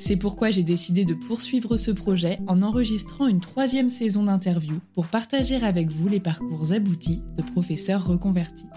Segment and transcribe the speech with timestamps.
[0.00, 5.08] C'est pourquoi j'ai décidé de poursuivre ce projet en enregistrant une troisième saison d'interviews pour
[5.08, 8.68] partager avec vous les parcours aboutis de professeurs reconvertis.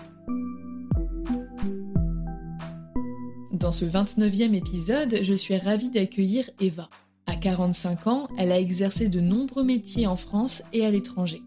[3.54, 6.90] Dans ce 29e épisode, je suis ravie d'accueillir Eva.
[7.28, 11.44] À 45 ans, elle a exercé de nombreux métiers en France et à l'étranger.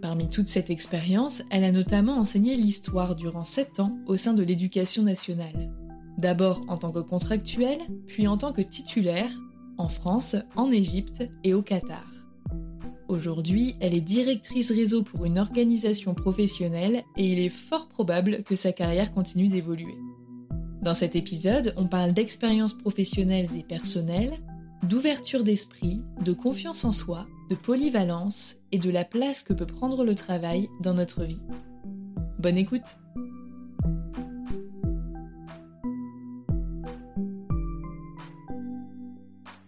[0.00, 4.42] Parmi toute cette expérience, elle a notamment enseigné l'histoire durant 7 ans au sein de
[4.42, 5.70] l'éducation nationale
[6.20, 9.30] d'abord en tant que contractuelle, puis en tant que titulaire,
[9.78, 12.04] en France, en Égypte et au Qatar.
[13.08, 18.54] Aujourd'hui, elle est directrice réseau pour une organisation professionnelle et il est fort probable que
[18.54, 19.96] sa carrière continue d'évoluer.
[20.80, 24.38] Dans cet épisode, on parle d'expériences professionnelles et personnelles,
[24.84, 30.04] d'ouverture d'esprit, de confiance en soi, de polyvalence et de la place que peut prendre
[30.04, 31.42] le travail dans notre vie.
[32.38, 32.96] Bonne écoute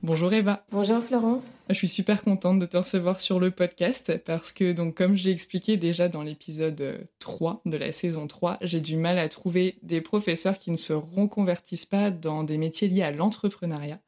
[0.04, 0.64] Bonjour Eva.
[0.72, 1.52] Bonjour Florence.
[1.70, 5.22] Je suis super contente de te recevoir sur le podcast parce que, donc, comme je
[5.22, 9.78] l'ai expliqué déjà dans l'épisode 3 de la saison 3, j'ai du mal à trouver
[9.84, 14.00] des professeurs qui ne se reconvertissent pas dans des métiers liés à l'entrepreneuriat.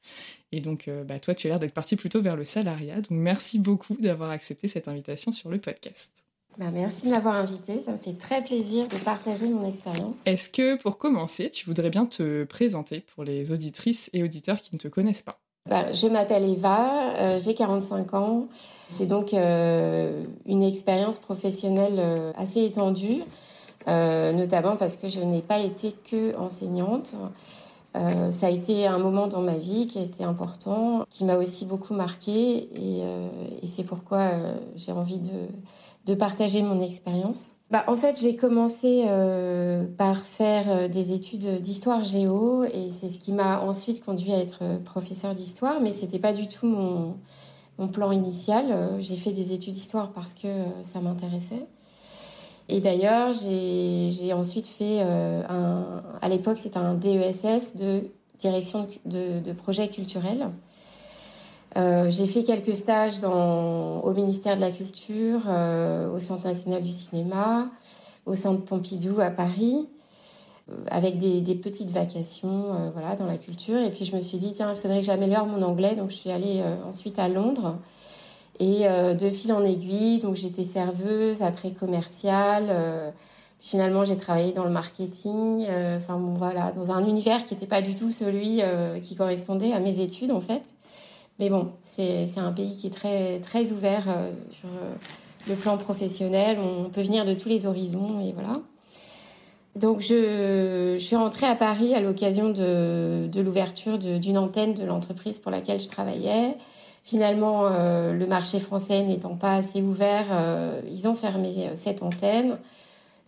[0.50, 2.96] Et donc, euh, bah, toi, tu as l'air d'être partie plutôt vers le salariat.
[2.96, 6.10] Donc, merci beaucoup d'avoir accepté cette invitation sur le podcast.
[6.58, 10.16] Bah, merci de m'avoir invité, ça me fait très plaisir de partager mon expérience.
[10.26, 14.74] Est-ce que pour commencer, tu voudrais bien te présenter pour les auditrices et auditeurs qui
[14.74, 15.43] ne te connaissent pas?
[15.66, 18.48] Je m'appelle Eva, euh, j'ai 45 ans.
[18.92, 23.22] J'ai donc euh, une expérience professionnelle euh, assez étendue,
[23.86, 27.14] notamment parce que je n'ai pas été que enseignante.
[27.94, 31.64] Ça a été un moment dans ma vie qui a été important, qui m'a aussi
[31.64, 33.02] beaucoup marqué et,
[33.62, 34.30] et c'est pourquoi
[34.74, 35.48] j'ai envie de,
[36.06, 37.56] de partager mon expérience.
[37.70, 43.08] Bah, en fait, j'ai commencé euh, par faire euh, des études d'histoire géo et c'est
[43.08, 46.66] ce qui m'a ensuite conduit à être euh, professeur d'histoire, mais c'était pas du tout
[46.66, 47.16] mon,
[47.78, 48.96] mon plan initial.
[48.98, 50.48] J'ai fait des études d'histoire parce que
[50.82, 51.66] ça m'intéressait.
[52.68, 58.08] Et d'ailleurs, j'ai ensuite fait un, à l'époque, c'était un DESS de
[58.38, 60.48] direction de, de projets culturels.
[61.76, 66.92] Euh, j'ai fait quelques stages au ministère de la Culture, euh, au Centre national du
[66.92, 67.68] cinéma,
[68.26, 69.88] au Centre Pompidou à Paris.
[70.90, 73.78] avec des, petites vacations voilà, dans la culture.
[73.78, 75.94] Et puis je me suis dit, tiens, il faudrait que j'améliore mon anglais.
[75.94, 77.76] Donc je suis allée ensuite à Londres.
[78.60, 83.12] Et de fil en aiguille, donc j'étais serveuse, après commerciale.
[83.60, 85.66] finalement, j'ai travaillé dans le marketing.
[85.96, 88.60] Enfin bon, voilà, dans un univers qui n'était pas du tout celui
[89.02, 90.62] qui correspondait à mes études en fait.
[91.38, 94.94] Mais bon, c'est un pays qui est très, très ouvert euh, sur euh,
[95.48, 96.58] le plan professionnel.
[96.60, 98.60] On peut venir de tous les horizons et voilà.
[99.74, 104.84] Donc je, je suis rentrée à Paris à l'occasion de, de l'ouverture d'une antenne de
[104.84, 106.56] l'entreprise pour laquelle je travaillais.
[107.04, 110.26] Finalement, euh, le marché français n'étant pas assez ouvert,
[110.88, 112.58] ils ont fermé cette antenne.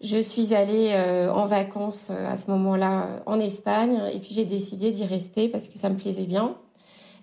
[0.02, 0.94] Je suis allée
[1.32, 5.78] en vacances à ce moment-là en Espagne et puis j'ai décidé d'y rester parce que
[5.78, 6.56] ça me plaisait bien.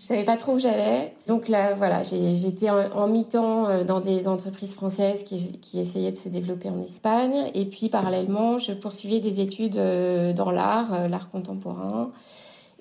[0.03, 1.13] Je savais pas trop où j'allais.
[1.27, 6.17] Donc là, voilà, j'étais en, mi-temps euh, dans des entreprises françaises qui, qui, essayaient de
[6.17, 7.49] se développer en Espagne.
[7.53, 12.11] Et puis, parallèlement, je poursuivais des études euh, dans l'art, euh, l'art contemporain.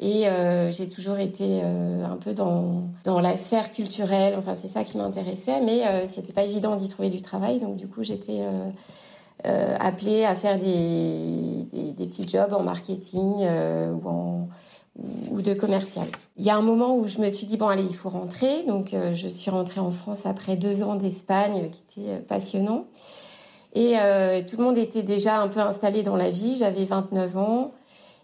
[0.04, 0.26] Et
[0.72, 4.34] j'ai toujours été un peu dans, la sphère culturelle.
[4.36, 5.60] Enfin, c'est ça qui m'intéressait.
[5.60, 7.60] Mais c'était pas évident d'y trouver du travail.
[7.60, 8.42] Donc, du coup, j'étais
[9.44, 13.46] appelée à faire des, petits jobs en marketing
[15.30, 16.06] ou de commercial.
[16.36, 18.64] Il y a un moment où je me suis dit bon allez il faut rentrer
[18.64, 22.86] donc euh, je suis rentrée en France après deux ans d'Espagne qui était euh, passionnant
[23.74, 27.36] et euh, tout le monde était déjà un peu installé dans la vie j'avais 29
[27.38, 27.72] ans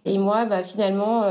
[0.04, 1.22] et moi bah finalement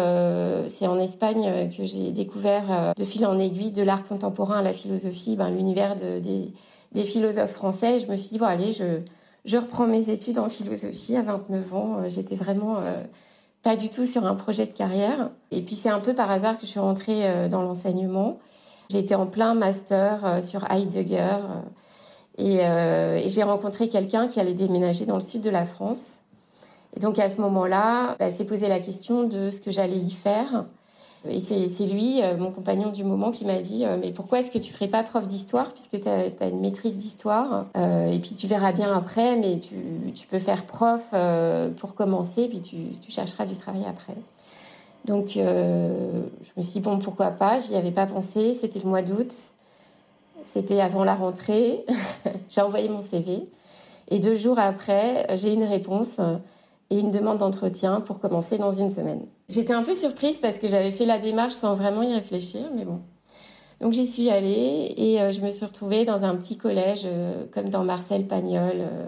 [0.68, 4.74] c'est en Espagne que j'ai découvert de fil en aiguille de l'art contemporain à la
[4.74, 6.52] philosophie ben, l'univers de, des,
[6.92, 9.00] des, philosophes français je me suis dit bon allez je
[9.46, 12.78] je reprends mes études en philosophie à 29 ans j'étais vraiment
[13.68, 15.30] pas du tout sur un projet de carrière.
[15.52, 18.40] Et puis c'est un peu par hasard que je suis rentrée euh, dans l'enseignement.
[18.90, 21.40] J'étais en plein master euh, sur Heidegger
[22.40, 26.20] euh, et, j'ai rencontré quelqu'un qui allait déménager dans le sud de la France.
[26.98, 30.10] Et donc à ce moment-là, bah, s'est posé la question de ce que j'allais y
[30.10, 30.66] faire.
[31.30, 34.50] Et c'est lui, euh, mon compagnon du moment, qui m'a dit euh, Mais pourquoi est-ce
[34.50, 38.34] que tu ferais pas prof d'histoire puisque tu as, une maîtrise d'histoire euh, Et puis
[38.34, 39.76] tu verras bien après, mais tu,
[40.28, 41.14] peux faire prof
[41.78, 44.16] pour commencer, puis tu, tu, chercheras du travail après.
[45.06, 47.60] Donc je me suis dit Bon, pourquoi pas?
[47.60, 48.56] J'y avais pas pensé.
[48.56, 49.32] C'était le mois d'août.
[50.42, 51.86] C'était avant la rentrée.
[52.50, 53.48] j'ai envoyé mon CV.
[54.10, 56.20] Et deux jours après, j'ai une réponse
[56.90, 59.26] et une demande d'entretien pour commencer dans une semaine.
[59.50, 62.86] J'étais un peu surprise parce que j'avais fait la démarche sans vraiment y réfléchir, mais
[62.86, 63.02] bon.
[63.80, 67.46] Donc j'y suis allée et euh, je me suis retrouvée dans un petit collège euh,
[67.54, 68.74] comme dans Marcel Pagnol.
[68.76, 69.08] Euh,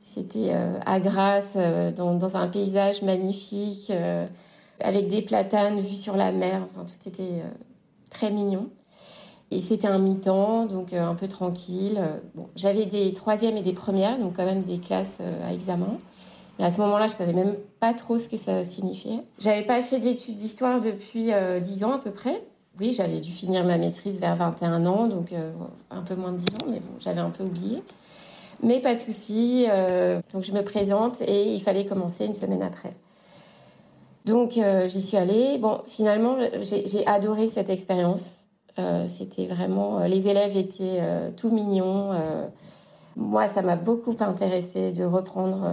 [0.00, 0.52] c'était
[0.86, 1.56] à Grasse,
[1.96, 3.90] dans, un paysage magnifique,
[4.78, 6.62] avec des platanes vus sur la mer.
[6.62, 7.42] Enfin, tout était
[8.08, 8.68] très mignon.
[9.50, 12.00] Et c'était un mi-temps, donc un peu tranquille.
[12.36, 15.98] Bon, j'avais des troisièmes et des premières, donc quand même des classes à examen.
[16.58, 19.22] Et à ce moment-là, je savais même pas trop ce que ça signifiait.
[19.38, 22.42] J'avais pas fait d'études d'histoire depuis euh, 10 ans à peu près.
[22.78, 25.50] Oui, j'avais dû finir ma maîtrise vers 21 ans, donc euh,
[25.90, 27.82] un peu moins de 10 ans, mais bon, j'avais un peu oublié.
[28.62, 29.66] Mais pas de souci.
[29.70, 32.92] Euh, donc je me présente et il fallait commencer une semaine après.
[34.26, 35.56] Donc euh, j'y suis allée.
[35.58, 38.42] Bon, finalement, j'ai adoré cette expérience.
[39.06, 41.00] C'était vraiment, les élèves étaient
[41.38, 42.10] tout mignons.
[43.16, 45.66] Moi, ça m'a beaucoup intéressé de reprendre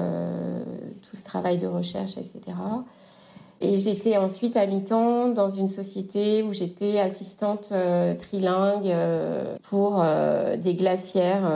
[1.34, 2.40] travail de recherche, etc.
[3.60, 10.04] Et j'étais ensuite à mi-temps dans une société où j'étais assistante euh, trilingue euh, pour
[10.58, 11.50] des glacières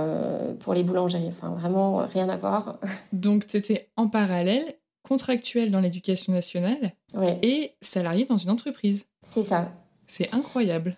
[0.60, 1.28] pour les boulangeries.
[1.30, 2.80] Enfin, vraiment rien à voir.
[3.14, 6.94] Donc, tu étais en parallèle contractuelle dans l'éducation nationale
[7.44, 9.06] et salariée dans une entreprise.
[9.22, 9.72] C'est ça.
[10.08, 10.98] C'est incroyable.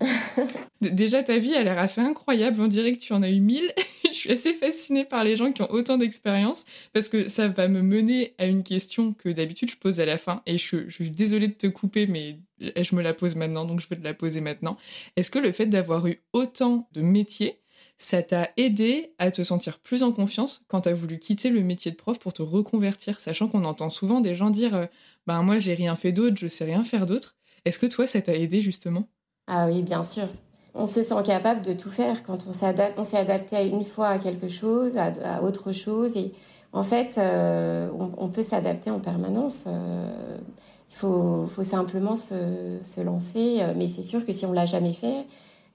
[0.80, 2.60] Déjà, ta vie a l'air assez incroyable.
[2.60, 3.72] On dirait que tu en as eu mille.
[4.12, 7.68] je suis assez fascinée par les gens qui ont autant d'expérience parce que ça va
[7.68, 10.42] me mener à une question que d'habitude je pose à la fin.
[10.46, 13.88] Et je, suis désolée de te couper, mais je me la pose maintenant, donc je
[13.88, 14.76] vais te la poser maintenant.
[15.16, 17.60] Est-ce que le fait d'avoir eu autant de métiers,
[17.98, 21.60] ça t'a aidé à te sentir plus en confiance quand tu as voulu quitter le
[21.60, 24.88] métier de prof pour te reconvertir, sachant qu'on entend souvent des gens dire
[25.26, 27.36] Ben moi j'ai rien fait d'autre, je sais rien faire d'autre.
[27.64, 29.08] Est-ce que toi ça t'a aidé justement?
[29.46, 30.28] Ah oui, bien sûr.
[30.74, 32.98] On se sent capable de tout faire quand on s'adapte.
[32.98, 36.32] On s'est adapté à une fois à quelque chose, à, autre chose, et
[36.72, 39.64] en fait, euh, on, peut s'adapter en permanence.
[39.66, 40.38] Euh,
[40.90, 43.62] il faut, simplement se, lancer.
[43.76, 45.26] Mais c'est sûr que si on l'a jamais fait,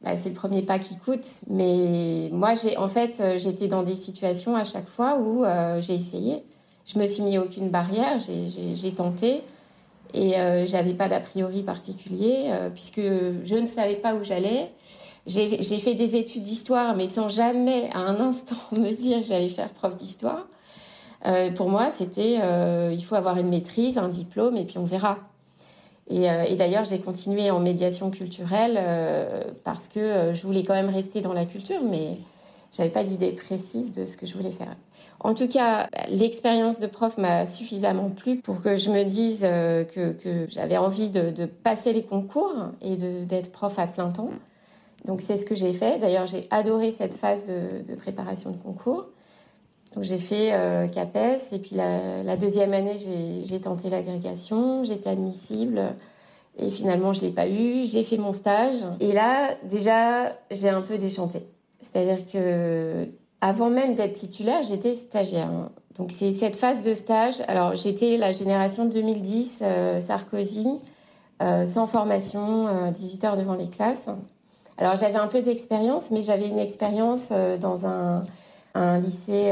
[0.02, 1.26] bah, c'est le premier pas qui coûte.
[1.48, 5.94] Mais moi, j'ai en fait, j'étais dans des situations à chaque fois où euh, j'ai
[5.94, 6.44] essayé.
[6.86, 8.18] Je me suis mis aucune barrière.
[8.20, 9.44] J'ai tenté.
[10.14, 14.72] Et euh, j'avais pas d'a priori particulier euh, puisque je ne savais pas où j'allais.
[15.26, 19.70] J'ai fait des études d'histoire, mais sans jamais à un instant me dire j'allais faire
[19.70, 20.48] prof d'histoire.
[21.56, 22.40] pour moi, c'était
[22.94, 25.18] il faut avoir une maîtrise, un diplôme, et puis on verra.
[26.10, 28.80] Et, et d'ailleurs, j'ai continué en médiation culturelle
[29.66, 32.20] parce que je voulais quand même rester dans la culture, mais
[32.72, 34.78] j'avais pas d'idée précise de ce que je voulais faire.
[35.20, 39.84] En tout cas, l'expérience de prof m'a suffisamment plu pour que je me dise euh,
[39.84, 44.30] que, j'avais envie de, passer les concours et d'être prof à plein temps.
[45.06, 46.00] Donc c'est ce que j'ai fait.
[46.00, 49.06] D'ailleurs, j'ai adoré cette phase de, de préparation de concours.
[49.96, 52.96] Donc j'ai fait euh, CAPES et puis la, la deuxième année,
[53.44, 55.94] j'ai tenté l'agrégation, j'étais admissible.
[56.60, 57.86] Et finalement, je l'ai pas eu.
[57.86, 58.80] J'ai fait mon stage.
[59.00, 61.46] Et là, déjà, j'ai un peu déchanté.
[61.80, 63.08] C'est-à-dire que
[63.42, 65.50] avant même d'être titulaire, j'étais stagiaire.
[65.98, 67.42] Donc c'est cette phase de stage.
[67.48, 70.68] Alors j'étais la génération 2010 euh, Sarkozy,
[71.42, 74.10] euh, sans formation, 18 euh, heures devant les classes.
[74.78, 78.26] Alors j'avais un peu d'expérience, mais j'avais une expérience dans un,
[78.76, 79.52] un lycée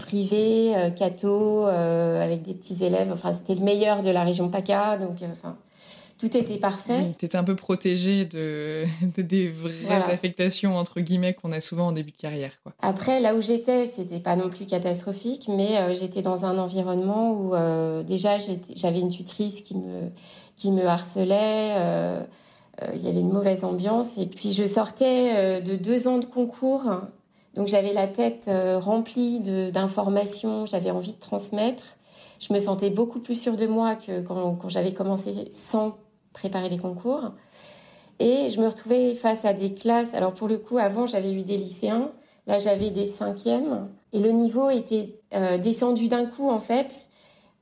[0.00, 3.10] privé, catho, avec des petits élèves.
[3.12, 5.56] Enfin c'était le meilleur de la région PACA, donc enfin
[6.18, 6.98] tout était parfait.
[6.98, 8.84] Oui, tu étais un peu protégée de,
[9.18, 12.52] des vraies affectations, entre guillemets, qu'on a souvent en début de carrière.
[12.62, 12.72] Quoi.
[12.80, 17.32] Après, là où j'étais, c'était pas non plus catastrophique, mais euh, j'étais dans un environnement
[17.32, 18.38] où euh, déjà
[18.74, 20.10] j'avais une tutrice qui me,
[20.56, 21.74] qui me harcelait.
[21.76, 22.22] Euh,
[22.94, 24.18] il y avait une mauvaise ambiance.
[24.18, 26.84] Et puis je sortais de deux ans de concours.
[27.54, 29.40] Donc j'avais la tête remplie
[29.72, 31.84] d'informations, j'avais envie de transmettre.
[32.38, 35.96] Je me sentais beaucoup plus sûre de moi que quand, quand j'avais commencé sans
[36.36, 37.32] préparer les concours.
[38.18, 40.14] Et je me retrouvais face à des classes.
[40.14, 42.12] Alors pour le coup, avant, j'avais eu des lycéens.
[42.46, 43.88] Là, j'avais des cinquièmes.
[44.12, 47.08] Et le niveau était euh, descendu d'un coup, en fait.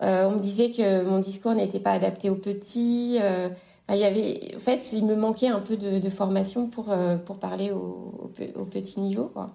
[0.03, 3.19] Euh, on me disait que mon discours n'était pas adapté aux petits.
[3.21, 3.49] Euh,
[3.89, 6.87] il y avait, en fait, il me manquait un peu de, formation pour,
[7.27, 9.27] pour parler au, au, au petit niveau.
[9.27, 9.51] Quoi.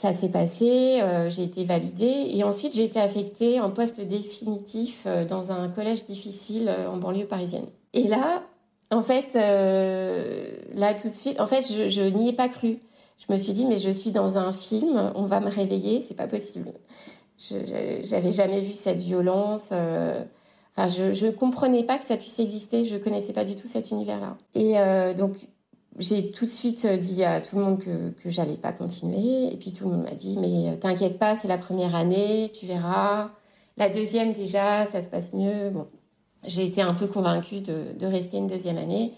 [0.00, 5.52] Ça s'est passé, j'ai été validée et ensuite j'ai été affectée en poste définitif dans
[5.52, 7.66] un collège difficile en banlieue parisienne.
[7.92, 8.42] Et là,
[8.90, 12.78] en fait, euh, là tout de suite, en fait, je, n'y ai pas cru.
[13.18, 16.14] Je me suis dit, mais je suis dans un film, on va me réveiller, c'est
[16.14, 16.72] pas possible.
[17.38, 19.68] J'avais jamais vu cette violence.
[19.72, 20.24] Euh,
[20.76, 22.84] enfin, je, je comprenais pas que ça puisse exister.
[22.84, 24.36] Je connaissais pas du tout cet univers-là.
[24.54, 25.36] Et euh, donc,
[26.00, 29.52] j'ai tout de suite dit à tout le monde que, que j'allais pas continuer.
[29.52, 32.66] Et puis tout le monde m'a dit, mais t'inquiète pas, c'est la première année, tu
[32.66, 33.30] verras.
[33.76, 35.70] La deuxième déjà, ça se passe mieux.
[35.70, 35.86] Bon,
[36.44, 39.14] j'ai été un peu convaincue de, rester une deuxième année.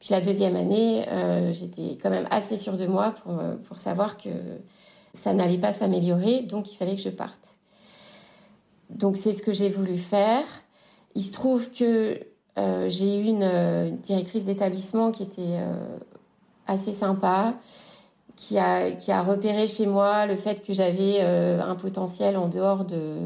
[0.00, 3.78] Puis la deuxième année, euh, j'étais quand même assez sûre de moi pour, euh, pour
[3.78, 4.28] savoir que
[5.14, 7.56] ça n'allait pas s'améliorer, donc il fallait que je parte.
[8.90, 10.44] Donc c'est ce que j'ai voulu faire.
[11.14, 12.18] Il se trouve que
[12.58, 15.98] euh, j'ai eu une, euh, directrice d'établissement qui était euh,
[16.66, 17.54] assez sympa,
[18.36, 22.84] qui a, qui a repéré chez moi le fait que j'avais un potentiel en dehors
[22.84, 23.16] de,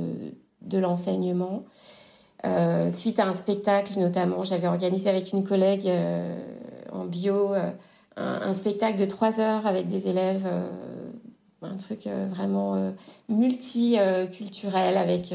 [0.63, 1.65] de l'enseignement
[2.47, 4.45] euh, suite à un spectacle notamment.
[4.45, 6.39] J'avais organisé avec une collègue euh,
[6.93, 7.71] en bio euh,
[8.17, 10.69] un, un, spectacle de trois heures avec des élèves, euh,
[11.63, 12.93] un truc vraiment
[13.29, 15.35] multiculturel avec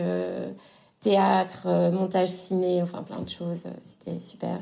[1.01, 3.63] théâtre, montage ciné, enfin plein de choses.
[4.05, 4.60] C'était super.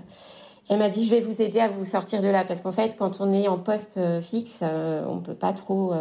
[0.71, 2.95] Elle m'a dit je vais vous aider à vous sortir de là parce qu'en fait
[2.97, 5.93] quand on est en poste fixe, on peut pas trop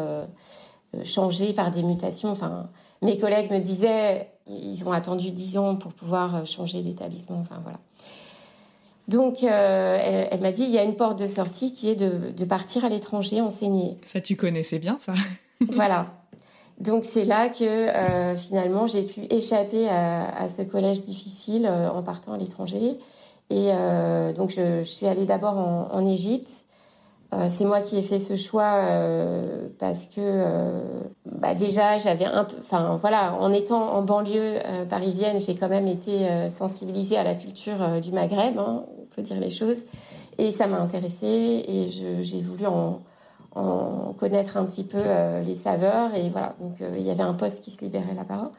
[1.04, 2.30] changer par des mutations.
[2.30, 2.70] Enfin,
[3.02, 7.38] mes collègues me disaient ils ont attendu dix ans pour pouvoir euh, changer d'établissement.
[7.40, 7.78] Enfin voilà.
[9.08, 12.30] Donc, euh, elle, m'a dit, il y a une porte de sortie qui est de,
[12.30, 13.96] de partir à l'étranger enseigner.
[14.04, 15.14] Ça, tu connaissais bien, ça
[15.72, 16.06] Voilà.
[16.78, 21.90] Donc, c'est là que euh, finalement, j'ai pu échapper à, à, ce collège difficile euh,
[21.90, 22.98] en partant à l'étranger.
[23.50, 26.64] Et euh, donc, je, suis allée d'abord en, Égypte.
[27.32, 30.44] Euh, c'est moi qui ai fait ce choix euh, parce que
[31.26, 37.16] bah déjà j'avais un peu, en étant en banlieue parisienne, j'ai quand même été sensibilisée
[37.16, 39.84] à la culture du Maghreb, hein, faut dire les choses,
[40.38, 41.90] et ça m'a intéressée et
[42.22, 43.00] j'ai voulu en,
[43.54, 45.02] en, connaître un petit peu
[45.46, 48.50] les saveurs et voilà, donc il y avait un poste qui se libérait là-bas.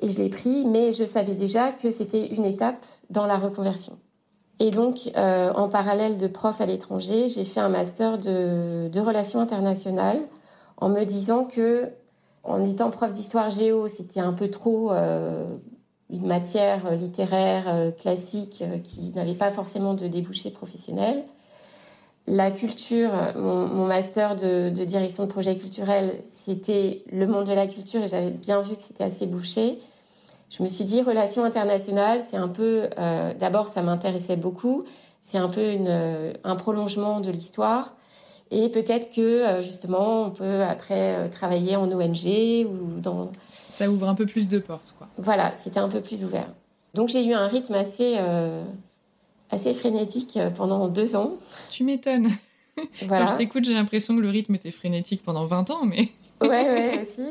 [0.00, 3.98] Et je l'ai pris, mais je savais déjà que c'était une étape dans la reconversion.
[4.60, 9.00] Et donc, euh, en parallèle de prof à l'étranger, j'ai fait un master de, de,
[9.00, 10.20] relations internationales
[10.78, 11.88] en me disant que,
[12.42, 15.46] en étant prof d'histoire géo, c'était un peu trop euh,
[16.10, 21.22] une matière littéraire euh, classique euh, qui n'avait pas forcément de débouché professionnel.
[22.26, 27.54] La culture, mon, mon master de, de, direction de projet culturel, c'était le monde de
[27.54, 29.78] la culture et j'avais bien vu que c'était assez bouché
[30.50, 34.84] je me suis dit relations internationales, c'est un peu, euh, d'abord ça m'intéressait beaucoup,
[35.22, 37.94] c'est un peu une, un prolongement de l'histoire.
[38.50, 43.30] Et peut-être que justement, on peut après travailler en ONG ou dans.
[43.50, 45.06] Ça ouvre un peu plus de portes, quoi.
[45.18, 46.48] Voilà, c'était un peu plus ouvert.
[46.94, 48.16] Donc j'ai eu un rythme assez
[49.50, 51.34] assez frénétique pendant deux ans.
[51.70, 52.30] Tu m'étonnes.
[53.06, 53.26] Voilà.
[53.26, 56.08] Quand je t'écoute, j'ai l'impression que le rythme était frénétique pendant 20 ans, mais.
[56.40, 57.26] ouais, ouais, aussi.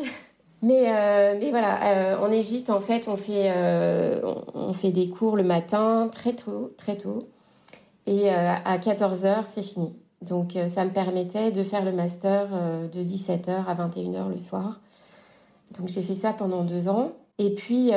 [0.63, 4.19] Mais, euh, mais voilà, euh, en Égypte, en fait, on fait, euh,
[4.55, 7.19] on fait des cours le matin, très tôt, très tôt.
[8.07, 9.93] Et à 14h, c'est fini.
[10.21, 12.47] Donc, ça me permettait de faire le master
[12.89, 14.79] de 17h à 21h le soir.
[15.77, 17.11] Donc, j'ai fait ça pendant deux ans.
[17.37, 17.91] Et puis,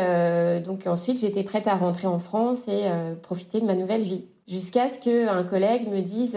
[0.64, 2.90] donc ensuite, j'étais prête à rentrer en France et
[3.22, 4.24] profiter de ma nouvelle vie.
[4.48, 6.36] Jusqu'à ce qu'un collègue me dise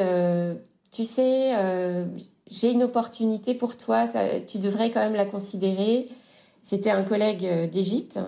[0.91, 1.55] tu sais,
[2.49, 4.07] j'ai une opportunité pour toi,
[4.47, 6.07] tu devrais quand même la considérer.
[6.61, 8.19] C'était un collègue euh, d'Égypte,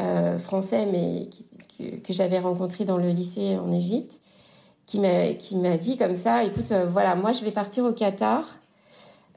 [0.00, 1.28] euh, français, mais
[1.78, 4.20] que, j'avais rencontré dans le lycée en Égypte,
[4.86, 8.58] qui m'a dit comme ça, écoute, voilà, moi je vais partir au Qatar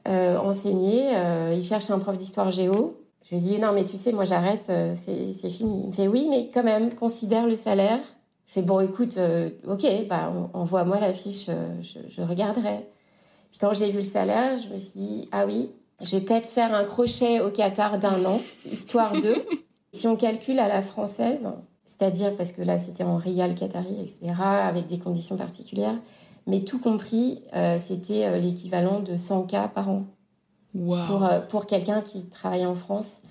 [0.06, 1.10] enseigner,
[1.52, 3.00] il cherche un prof d'histoire géo.
[3.24, 5.80] Je lui dis non mais tu sais moi j'arrête, c'est fini.
[5.82, 7.98] Il me fait oui mais quand même considère le salaire.
[8.46, 12.86] Je fais bon, écoute, euh, ok, bah envoie-moi la fiche, euh, je, regarderai.
[13.50, 15.70] Puis quand j'ai vu le salaire, je me suis dit ah oui,
[16.02, 19.36] je vais peut-être faire un crochet au Qatar d'un an, histoire de.
[19.92, 21.48] si on calcule à la française,
[21.84, 25.96] c'est-à-dire parce que là c'était en rial qatari, etc., avec des conditions particulières,
[26.46, 30.04] mais tout compris, euh, c'était l'équivalent de 100 cas par an.
[30.74, 33.22] Pour, pour quelqu'un qui travaille en France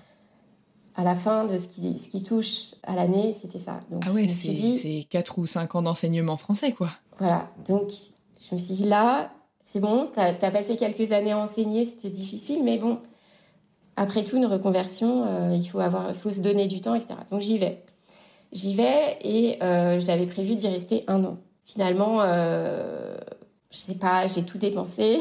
[0.96, 3.80] à la fin de ce qui, ce qui touche à l'année, c'était ça.
[3.90, 6.88] Donc, ah ouais, c'est 4 ou 5 ans d'enseignement français, quoi.
[7.18, 7.90] Voilà, donc
[8.38, 9.30] je me suis dit, là,
[9.66, 13.00] c'est bon, tu as, passé quelques années à enseigner, c'était difficile, mais bon,
[13.96, 17.14] après tout, une reconversion, euh, il faut, avoir, faut se donner du temps, etc.
[17.32, 17.82] Donc j'y vais.
[18.52, 21.38] J'y vais et euh, j'avais prévu d'y rester un an.
[21.64, 23.16] Finalement, euh,
[23.70, 25.18] je sais pas, j'ai tout dépensé.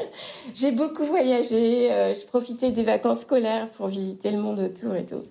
[0.54, 5.04] j'ai beaucoup voyagé, euh, je profitais des vacances scolaires pour visiter le monde autour et
[5.04, 5.24] tout.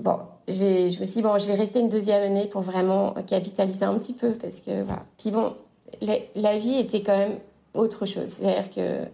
[0.00, 3.84] Bon, je me suis dit, bon, je vais rester une deuxième année pour vraiment capitaliser
[3.84, 5.04] un petit peu parce que voilà.
[5.18, 5.54] Puis bon,
[6.00, 7.38] la, vie était quand même
[7.74, 8.28] autre chose.
[8.28, 9.04] C'est-à-dire que,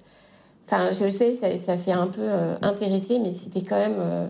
[0.66, 4.26] enfin, je le sais, ça, fait un peu euh, intéressé, mais c'était quand même, euh,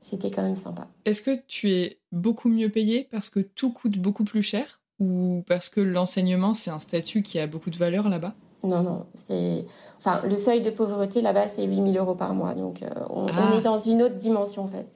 [0.00, 0.88] c'était quand même sympa.
[1.04, 5.42] Est-ce que tu es beaucoup mieux payé parce que tout coûte beaucoup plus cher ou
[5.46, 8.34] parce que l'enseignement c'est un statut qui a beaucoup de valeur là-bas?
[8.62, 9.06] Non, non.
[9.14, 9.64] C'est...
[10.02, 12.54] Enfin, le seuil de pauvreté là-bas, c'est 8000 euros par mois.
[12.54, 13.58] Donc, euh, on, ah.
[13.58, 14.86] est dans une autre dimension, en fait.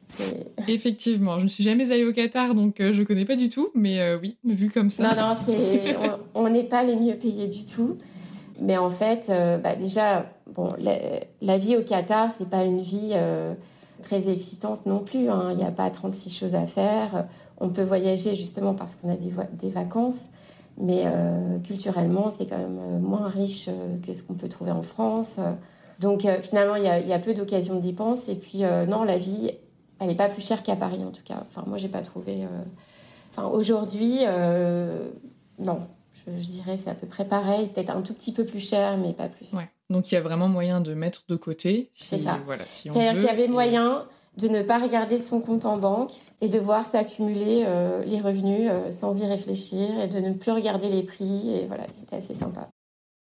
[0.69, 1.39] Effectivement.
[1.39, 3.69] Je ne suis jamais allée au Qatar, donc euh, je ne connais pas du tout.
[3.75, 5.03] Mais euh, oui, vu comme ça.
[5.03, 5.95] Non, non, c'est...
[6.35, 7.99] on n'est pas les mieux payés du tout.
[8.63, 9.31] Mais en fait,
[9.63, 13.13] bah, déjà, bon, la, vie au Qatar, c'est pas une vie
[14.01, 15.29] très excitante non plus.
[15.29, 15.49] Hein.
[15.51, 17.27] Il n'y a pas 36 choses à faire.
[17.59, 20.31] On peut voyager justement parce qu'on a des, des vacances.
[20.77, 24.73] Mais euh, culturellement, c'est quand même euh, moins riche euh, que ce qu'on peut trouver
[24.73, 25.39] en France.
[26.01, 28.29] Donc finalement, il y a, peu d'occasions de dépenses.
[28.29, 29.53] Et puis non, la vie,
[30.01, 31.45] elle n'est pas plus chère qu'à Paris en tout cas.
[31.49, 32.45] Enfin, moi, j'ai pas trouvé.
[33.31, 34.23] Enfin, aujourd'hui,
[35.61, 35.87] non.
[36.27, 39.13] Je, dirais c'est à peu près pareil, peut-être un tout petit peu plus cher, mais
[39.13, 39.53] pas plus.
[39.53, 39.69] Ouais.
[39.89, 41.91] Donc il y a vraiment moyen de mettre de côté.
[41.93, 42.41] c'est ça.
[42.45, 46.49] Voilà, C'est-à-dire qu'il y avait moyen de ne pas regarder son compte en banque et
[46.49, 50.89] de voir s'accumuler euh, les revenus euh, sans y réfléchir et de ne plus regarder
[50.89, 51.55] les prix.
[51.55, 52.69] Et voilà, c'était assez sympa.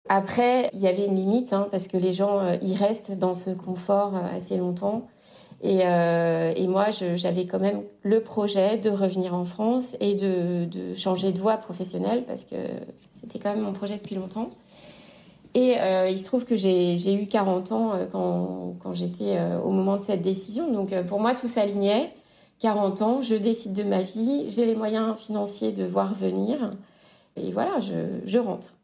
[0.08, 3.34] Après, il y avait une limite hein, parce que les gens euh, y restent dans
[3.34, 5.06] ce confort assez longtemps.
[5.60, 10.94] Et, et moi, j'avais quand même le projet de revenir en France et de, de
[10.94, 12.54] changer de voie professionnelle parce que
[13.10, 14.50] c'était quand même mon projet depuis longtemps.
[15.58, 19.70] Et euh, il se trouve que j'ai eu 40 ans euh, quand, j'étais euh, au
[19.70, 20.72] moment de cette décision.
[20.72, 22.14] Donc pour moi, tout s'alignait.
[22.60, 26.72] 40 ans, je décide de ma vie, j'ai les moyens financiers de voir venir.
[27.36, 28.74] Et voilà, je rentre.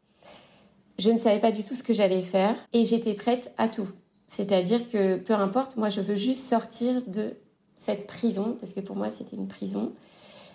[0.99, 3.87] Je ne savais pas du tout ce que j'allais faire et j'étais prête à tout.
[4.27, 7.35] C'est-à-dire que peu importe, moi je veux juste sortir de
[7.75, 9.91] cette prison, parce que pour moi c'était une prison.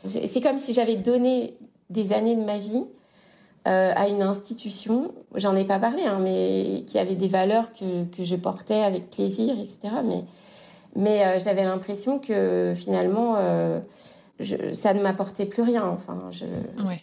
[0.05, 1.57] C'est comme si j'avais donné
[1.91, 2.87] des années de ma vie
[3.69, 8.05] euh, à une institution, j'en ai pas parlé, hein, mais qui avait des valeurs que,
[8.05, 9.97] que je portais avec plaisir, etc.
[10.03, 10.25] Mais,
[10.97, 13.79] mais euh, j'avais l'impression que finalement, euh,
[14.39, 15.85] je, ça ne m'apportait plus rien.
[15.85, 16.47] Enfin, je...
[16.87, 17.03] ouais.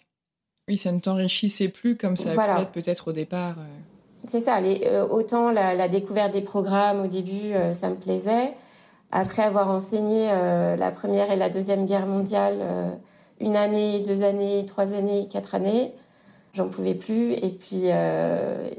[0.67, 2.65] Oui, ça ne t'enrichissait plus comme ça voilà.
[2.65, 3.55] peut-être au départ.
[4.27, 4.59] C'est ça.
[4.59, 8.53] Les, autant la, la, découverte des programmes au début, ça me plaisait.
[9.11, 12.57] Après avoir enseigné la première et la deuxième guerre mondiale,
[13.39, 15.93] une année, deux années, trois années, quatre années,
[16.57, 17.33] j'en pouvais plus.
[17.33, 18.69] Et puis, euh,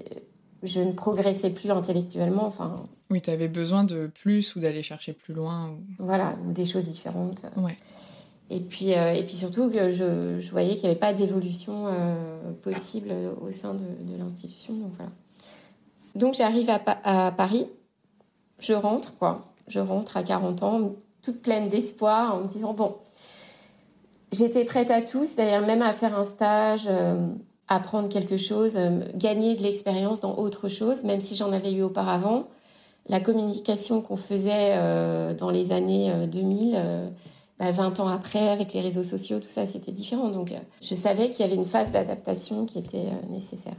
[0.62, 2.44] je ne progressais plus intellectuellement.
[2.44, 5.76] Enfin, oui, tu avais besoin de plus ou d'aller chercher plus loin.
[5.98, 7.46] Voilà, ou des choses différentes.
[7.56, 7.76] Ouais.
[8.50, 11.86] Et puis, et puis surtout que je, je voyais qu'il n'y avait pas d'évolution
[12.62, 13.12] possible
[13.42, 14.72] au sein de, de l'institution.
[14.72, 15.10] Donc voilà.
[16.14, 17.68] Donc j'arrive à, à, Paris,
[18.58, 19.52] je rentre, quoi.
[19.68, 22.96] Je rentre à 40 ans, toute pleine d'espoir, en me disant, bon,
[24.32, 27.26] j'étais prête à tout, c'est-à-dire même à faire un stage, euh,
[27.68, 31.82] apprendre quelque chose, euh, gagner de l'expérience dans autre chose, même si j'en avais eu
[31.82, 32.48] auparavant.
[33.08, 36.78] La communication qu'on faisait euh, dans les années 2000,
[37.58, 40.28] 20 bah, ans après, avec les réseaux sociaux, tout ça, c'était différent.
[40.28, 40.52] Donc,
[40.82, 43.76] je savais qu'il y avait une phase d'adaptation qui était nécessaire.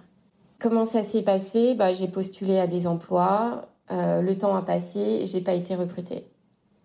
[0.60, 1.76] Comment ça s'est passé?
[1.76, 3.70] Bah, J'ai postulé à des emplois.
[3.92, 6.26] Euh, le temps a passé j'ai pas été recrutée.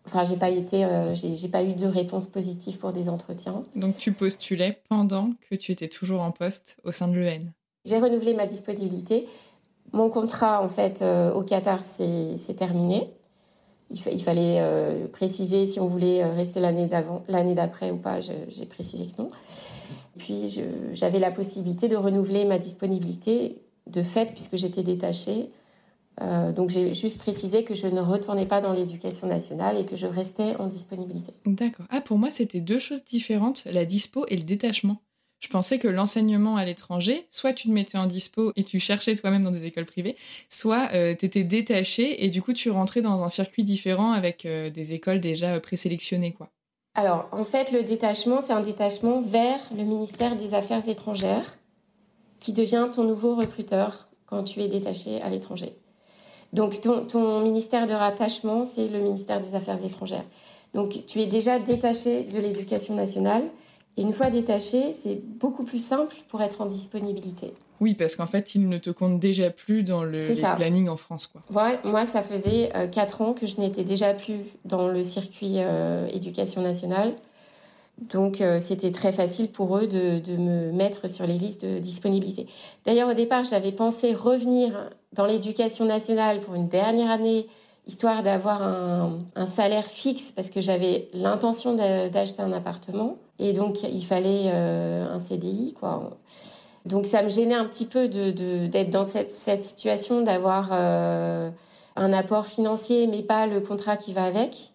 [0.06, 3.62] Enfin, j'ai pas été, euh, j'ai pas eu de réponse positive pour des entretiens.
[3.74, 7.40] Donc, tu postulais pendant que tu étais toujours en poste au sein de l'EN.
[7.86, 9.26] J'ai renouvelé ma disponibilité.
[9.92, 13.10] Mon contrat, en fait, euh, au Qatar, c'est terminé.
[13.90, 14.62] Il, il fallait
[15.12, 18.20] préciser si on voulait rester l'année d'avant, l'année d'après ou pas.
[18.20, 19.28] J'ai précisé que non.
[20.18, 20.60] Puis,
[20.92, 25.50] j'avais la possibilité de renouveler ma disponibilité de fait, puisque j'étais détachée.
[26.20, 29.96] Euh, donc j'ai juste précisé que je ne retournais pas dans l'éducation nationale et que
[29.96, 31.32] je restais en disponibilité.
[31.44, 31.86] D'accord.
[31.90, 35.02] Ah, pour moi, c'était deux choses différentes, la dispo et le détachement.
[35.40, 39.14] Je pensais que l'enseignement à l'étranger, soit tu te mettais en dispo et tu cherchais
[39.14, 40.16] toi-même dans des écoles privées,
[40.48, 44.46] soit euh, tu étais détaché et du coup tu rentrais dans un circuit différent avec
[44.46, 46.32] euh, des écoles déjà présélectionnées.
[46.32, 46.48] quoi.
[46.94, 51.58] Alors, en fait, le détachement, c'est un détachement vers le ministère des Affaires étrangères
[52.38, 55.76] qui devient ton nouveau recruteur quand tu es détaché à l'étranger.
[56.54, 60.24] Donc ton, ministère de rattachement, c'est le ministère des Affaires étrangères.
[60.72, 63.42] Donc tu es déjà détaché de l'éducation nationale.
[63.96, 67.52] Et une fois détaché, c'est beaucoup plus simple pour être en disponibilité.
[67.80, 70.18] Oui, parce qu'en fait, il ne te compte déjà plus dans le
[70.56, 71.26] planning en France.
[71.26, 71.42] Quoi.
[71.84, 76.08] moi, ça faisait euh, quatre ans que je n'étais déjà plus dans le circuit euh,
[76.12, 77.14] éducation nationale.
[78.00, 82.46] Donc euh, c'était très facile pour eux de, me mettre sur les listes de disponibilité.
[82.84, 87.46] D'ailleurs au départ j'avais pensé revenir dans l'éducation nationale pour une dernière année,
[87.86, 94.04] histoire d'avoir un, salaire fixe parce que j'avais l'intention d'acheter un appartement et donc il
[94.04, 96.18] fallait euh, un CDI quoi.
[96.86, 101.50] Donc ça me gênait un petit peu d'être dans cette, situation, d'avoir euh,
[101.96, 104.72] un apport financier mais pas le contrat qui va avec.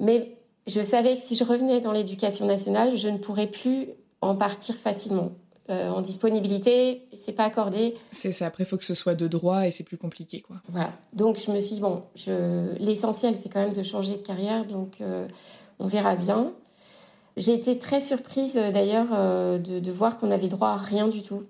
[0.00, 3.88] Mais je savais que si je revenais dans l'éducation nationale, je ne pourrais plus
[4.20, 5.32] en partir facilement.
[5.70, 7.94] Euh, en disponibilité, c'est pas accordé.
[8.10, 8.46] C'est ça.
[8.46, 10.56] Après, il faut que ce soit de droit et c'est plus compliqué, quoi.
[10.68, 10.92] Voilà.
[11.12, 12.76] Donc, je me suis dit, bon, je...
[12.78, 15.28] l'essentiel, c'est quand même de changer de carrière, donc euh,
[15.78, 16.52] on verra bien.
[17.36, 19.10] J'ai été très surprise, euh, d'ailleurs,
[19.60, 21.44] de, de, voir qu'on avait droit à rien du tout.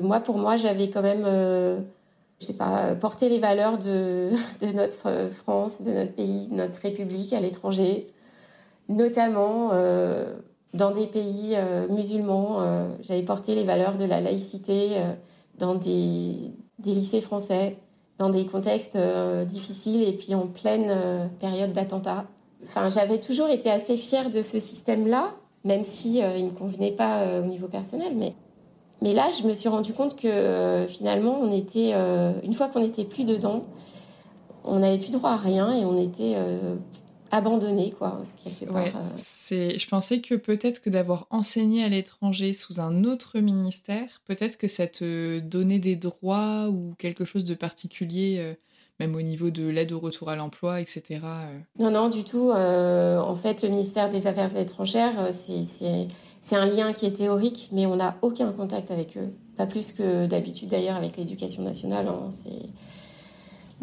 [0.00, 1.24] Moi, pour moi, j'avais quand même
[2.40, 6.80] je sais pas, porter les valeurs de, de notre France, de notre pays, de notre
[6.82, 8.06] République à l'étranger,
[8.90, 9.70] notamment
[10.74, 12.60] dans des pays euh, musulmans.
[12.60, 14.96] Euh, j'avais porté les valeurs de la laïcité
[15.58, 16.52] dans des,
[16.84, 17.76] lycées français,
[18.18, 18.98] dans des contextes
[19.46, 22.26] difficiles et puis en pleine période d'attentat.
[22.64, 25.32] Enfin, j'avais toujours été assez fière de ce système-là,
[25.64, 28.34] même si il ne me convenait pas au niveau personnel, mais
[29.00, 32.68] mais là, je me suis rendu compte que euh, finalement, on était, euh, une fois
[32.68, 33.64] qu'on n'était plus dedans,
[34.64, 36.74] on n'avait plus droit à rien et on était euh,
[37.30, 38.22] abandonné, quoi.
[38.70, 44.22] Ouais, c'est, je pensais que peut-être que d'avoir enseigné à l'étranger sous un autre ministère,
[44.26, 48.56] peut-être que ça te donnait des droits ou quelque chose de particulier
[49.00, 51.20] même au niveau de l'aide au retour à l'emploi, etc.
[51.78, 52.50] Non, non, du tout.
[52.50, 56.08] en fait, le ministère des Affaires étrangères, c'est
[56.40, 59.30] c'est un lien qui est théorique, mais on n'a aucun contact avec eux.
[59.56, 62.06] Pas plus que d'habitude d'ailleurs avec l'éducation nationale.
[62.08, 62.30] Hein.
[62.30, 62.68] C'est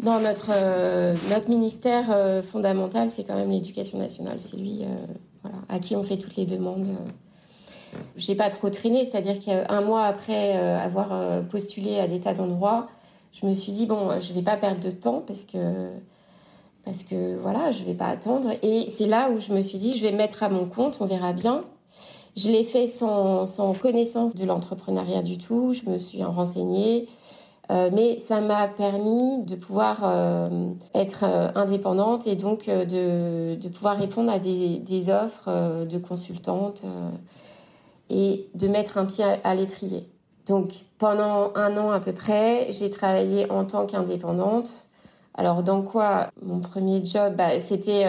[0.00, 4.38] dans notre euh, notre ministère euh, fondamental, c'est quand même l'éducation nationale.
[4.38, 6.88] C'est lui, euh, à qui on fait toutes les demandes.
[8.16, 12.88] J'ai pas trop traîné, c'est-à-dire qu'un mois après avoir postulé à des tas d'endroits,
[13.32, 15.88] je me suis dit bon, je vais pas perdre de temps parce que
[16.84, 18.50] parce que voilà, je vais pas attendre.
[18.62, 20.98] Et c'est là où je me suis dit, je vais me mettre à mon compte,
[21.00, 21.64] on verra bien.
[22.36, 25.72] Je l'ai fait sans, sans connaissance de l'entrepreneuriat du tout.
[25.72, 27.08] Je me suis renseignée.
[27.70, 33.96] Euh, mais ça m'a permis de pouvoir euh, être euh, indépendante et donc de, pouvoir
[33.96, 36.84] répondre à des, offres de consultantes
[38.08, 40.08] et de mettre un pied à, l'étrier.
[40.46, 44.86] Donc pendant un an à peu près, j'ai travaillé en tant qu'indépendante.
[45.34, 48.04] Alors dans quoi Mon premier job, bah, c'était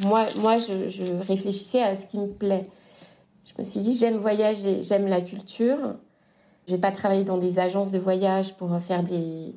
[0.00, 0.26] moi.
[0.36, 2.66] Moi, je, je réfléchissais à ce qui me plaît.
[3.44, 5.78] Je me suis dit, j'aime voyager, j'aime la culture.
[6.70, 9.56] Je vais pas travailler dans des agences de voyage pour faire des,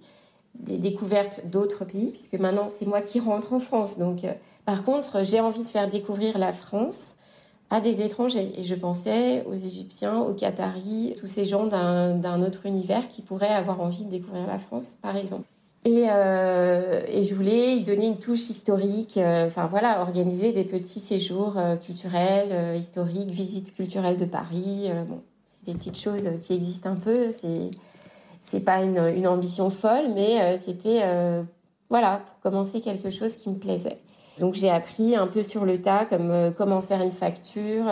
[0.56, 4.00] découvertes d'autres pays, puisque maintenant c'est moi qui rentre en France.
[4.00, 4.34] Donc, euh,
[4.66, 7.16] par contre, j'ai envie de faire découvrir la France
[7.70, 8.52] à des étrangers.
[8.58, 13.54] Et je pensais aux Égyptiens, aux Qataris, tous ces gens d'un autre univers qui pourraient
[13.54, 15.46] avoir envie de découvrir la France, par exemple.
[15.86, 21.02] Et, euh, je voulais y donner une touche historique, euh, enfin voilà, organiser des petits
[21.02, 24.90] séjours euh, culturels, euh, historiques, visites culturelles de Paris.
[25.66, 27.32] Des petites choses qui existent un peu.
[27.38, 27.72] C'est
[28.40, 31.02] c'est pas une, une ambition folle, mais c'était
[31.90, 34.00] voilà pour commencer quelque chose qui me plaisait.
[34.40, 37.86] Donc j'ai appris un peu sur le tas comme comment faire une facture,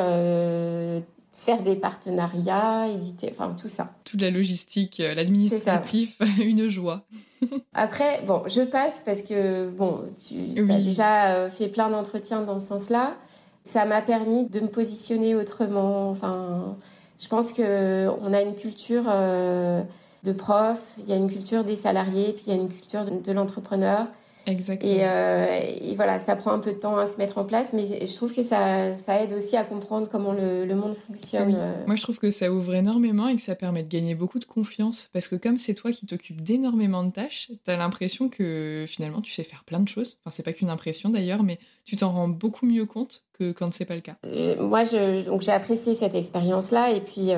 [1.42, 3.94] faire des partenariats, éditer, enfin tout ça.
[4.04, 7.06] Toute la logistique, l'administratif, une joie.
[7.74, 12.60] Après, bon, je passe parce que, bon, tu as déjà euh, fait plein d'entretiens dans
[12.60, 13.16] ce sens-là.
[13.64, 16.12] Ça m'a permis de me positionner autrement.
[16.12, 16.78] Enfin,
[17.22, 19.84] je pense que on a une culture euh,
[20.24, 23.06] de prof, il y a une culture des salariés, puis il y a une culture
[23.06, 24.08] de l'entrepreneur.
[24.48, 24.92] Exactement.
[24.98, 28.06] Euh, et, voilà, ça prend un peu de temps à se mettre en place, mais
[28.06, 31.56] je trouve que ça, ça aide aussi à comprendre comment le, le monde fonctionne.
[31.56, 31.74] Euh.
[31.86, 34.46] Moi, je trouve que ça ouvre énormément et que ça permet de gagner beaucoup de
[34.46, 35.10] confiance.
[35.14, 39.22] Parce que comme c'est toi qui t'occupes d'énormément de tâches, tu as l'impression que finalement
[39.22, 40.20] tu sais faire plein de choses.
[40.22, 43.72] Enfin, c'est pas qu'une impression d'ailleurs, mais tu t'en rends beaucoup mieux compte que quand
[43.72, 44.16] c'est pas le cas.
[44.26, 46.92] Euh, moi, j'ai apprécié cette expérience-là.
[46.92, 47.32] Et puis,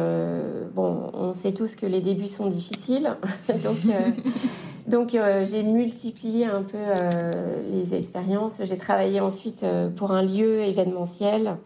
[0.73, 3.17] bon, on sait tous que les débuts sont difficiles.
[3.63, 3.77] Donc.
[4.87, 7.31] Donc euh, j'ai multiplié un peu euh,
[7.71, 8.61] les expériences.
[8.63, 11.57] J'ai travaillé ensuite euh, pour un lieu événementiel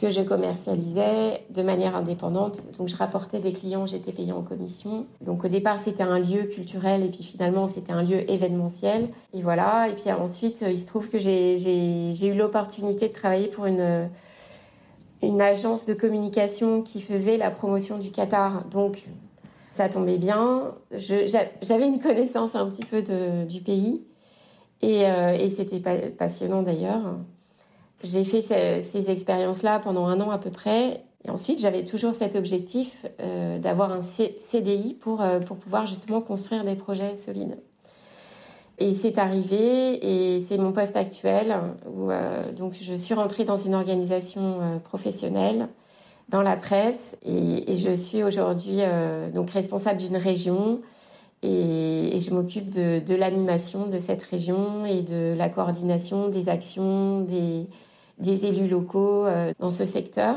[0.00, 2.68] que je commercialisais de manière indépendante.
[2.78, 5.04] Donc je rapportais des clients, j'étais payée en commission.
[5.20, 9.08] Donc au départ c'était un lieu culturel et puis finalement c'était un lieu événementiel.
[9.34, 9.88] Et voilà.
[9.88, 14.08] Et puis ensuite il se trouve que j'ai eu l'opportunité de travailler pour une
[15.22, 18.64] une agence de communication qui faisait la promotion du Qatar.
[18.70, 19.04] Donc
[19.80, 20.74] ça tombait bien.
[20.92, 23.02] J'avais une connaissance un petit peu
[23.46, 24.02] du pays
[24.82, 27.16] et, euh, c'était passionnant d'ailleurs.
[28.02, 31.02] J'ai fait ces, ces expériences-là pendant un an à peu près.
[31.24, 36.20] Et ensuite, j'avais toujours cet objectif euh, d'avoir un CDI pour, euh, pour pouvoir justement
[36.20, 37.56] construire des projets solides.
[38.78, 41.54] Et c'est arrivé et c'est mon poste actuel
[41.86, 42.08] où
[42.56, 45.68] donc je suis rentrée dans une organisation professionnelle
[46.30, 50.80] dans la presse et, je suis aujourd'hui euh, donc responsable d'une région
[51.42, 57.20] et, je m'occupe de, de l'animation de cette région et de la coordination des actions
[57.22, 57.66] des,
[58.18, 60.36] des élus locaux euh, dans ce secteur.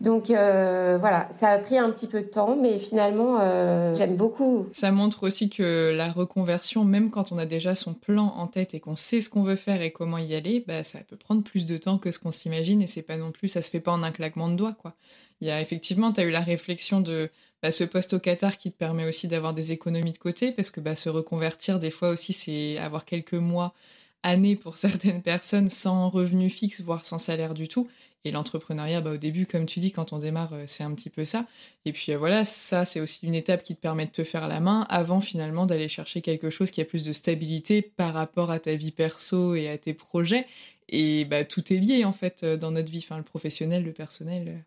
[0.00, 4.16] Donc euh, voilà, ça a pris un petit peu de temps, mais finalement, euh, j'aime
[4.16, 4.68] beaucoup.
[4.72, 8.74] Ça montre aussi que la reconversion, même quand on a déjà son plan en tête
[8.74, 11.42] et qu'on sait ce qu'on veut faire et comment y aller, bah, ça peut prendre
[11.42, 13.80] plus de temps que ce qu'on s'imagine et c'est pas non plus, ça se fait
[13.80, 14.94] pas en un claquement de doigts, quoi.
[15.40, 17.30] Il y a effectivement, tu as eu la réflexion de
[17.62, 20.70] bah, ce poste au Qatar qui te permet aussi d'avoir des économies de côté parce
[20.70, 23.74] que bah, se reconvertir, des fois aussi, c'est avoir quelques mois
[24.22, 27.88] années pour certaines personnes sans revenu fixe, voire sans salaire du tout.
[28.24, 31.10] Et l'entrepreneuriat, bah, au début, comme tu dis, quand on démarre, euh, c'est un petit
[31.10, 31.46] peu ça.
[31.84, 34.48] Et puis euh, voilà, ça, c'est aussi une étape qui te permet de te faire
[34.48, 38.50] la main avant finalement d'aller chercher quelque chose qui a plus de stabilité par rapport
[38.50, 40.46] à ta vie perso et à tes projets.
[40.88, 44.64] Et bah, tout est lié en fait euh, dans notre vie, le professionnel, le personnel.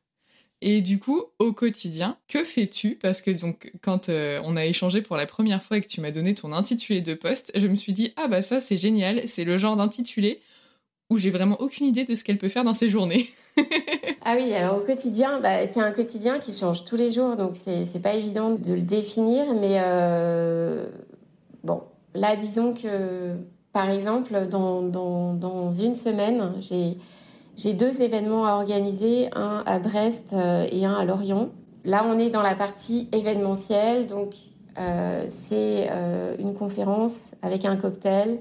[0.62, 2.96] Et du coup, au quotidien, que fais-tu?
[2.96, 6.12] Parce que donc, quand on a échangé pour la première fois et que tu m'as
[6.12, 9.44] donné ton intitulé de poste, je me suis dit ah bah ça c'est génial, c'est
[9.44, 10.40] le genre d'intitulé
[11.12, 13.30] où j'ai vraiment aucune idée de ce qu'elle peut faire dans ses journées.
[14.24, 17.56] ah oui, alors au quotidien, bah, c'est un quotidien qui change tous les jours, donc
[17.56, 20.86] c'est pas évident de le définir, mais euh,
[21.66, 21.82] bon,
[22.16, 23.36] là disons que
[23.74, 26.54] par exemple, dans, une semaine,
[27.58, 31.50] j'ai deux événements à organiser, un à Brest euh, et un à Lorient.
[31.84, 34.34] Là, on est dans la partie événementielle, donc
[34.80, 35.90] euh, c'est
[36.40, 38.40] une conférence avec un cocktail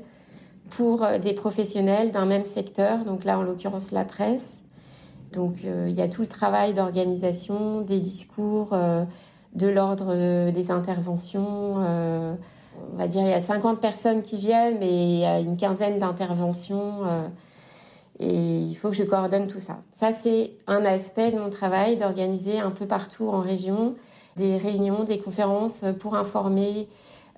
[0.70, 4.58] pour euh, des professionnels d'un même secteur, donc là en l'occurrence la presse.
[5.32, 9.04] Donc euh, il y a tout le travail d'organisation, des discours, euh,
[9.54, 11.74] de l'ordre des interventions.
[11.78, 15.56] on va dire il y a 50 personnes qui viennent, mais il y a une
[15.56, 17.02] quinzaine d'interventions.
[18.20, 19.80] et il faut que je coordonne tout ça.
[19.92, 23.96] Ça, c'est un aspect de mon travail, d'organiser un peu partout en région
[24.36, 26.86] des réunions, des conférences pour informer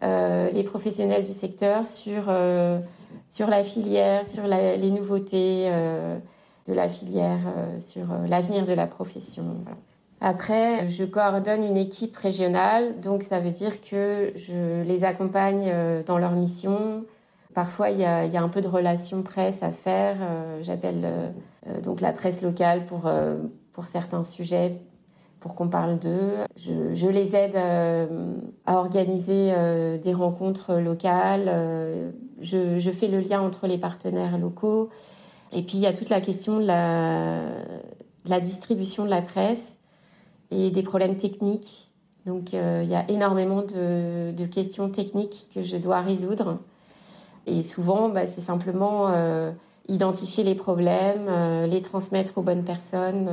[0.02, 2.30] les professionnels du secteur sur
[3.32, 6.18] sur la filière, sur les nouveautés euh,
[6.68, 9.44] de la filière, euh, sur euh, l'avenir de la profession.
[10.20, 15.72] Après, je coordonne une équipe régionale, donc ça veut dire que je les accompagne
[16.06, 17.04] dans leur mission.
[17.54, 20.16] Parfois, il y a, un peu de relation presse à faire.
[20.60, 21.32] J'appelle
[21.82, 23.10] donc la presse locale pour,
[23.72, 24.80] pour certains sujets,
[25.40, 26.34] pour qu'on parle d'eux.
[26.54, 27.56] Je, les aide
[28.64, 29.52] à organiser
[30.00, 34.90] des rencontres locales je, fais le lien entre les partenaires locaux.
[35.52, 39.78] Et puis il y a toute la question de la, distribution de la presse
[40.50, 41.90] et des problèmes techniques.
[42.26, 46.58] Donc il y a énormément de, questions techniques que je dois résoudre.
[47.46, 49.12] Et souvent, bah, c'est simplement
[49.88, 51.28] identifier les problèmes,
[51.68, 53.28] les transmettre aux bonnes personnes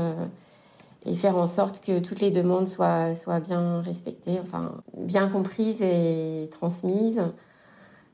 [1.06, 5.82] et faire en sorte que toutes les demandes soient, soient bien respectées, enfin bien comprises
[5.82, 7.22] et transmises.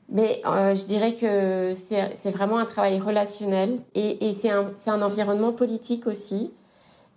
[0.08, 6.06] Mais euh, je dirais que c'est vraiment un travail relationnel et, c'est un, environnement politique
[6.06, 6.52] aussi,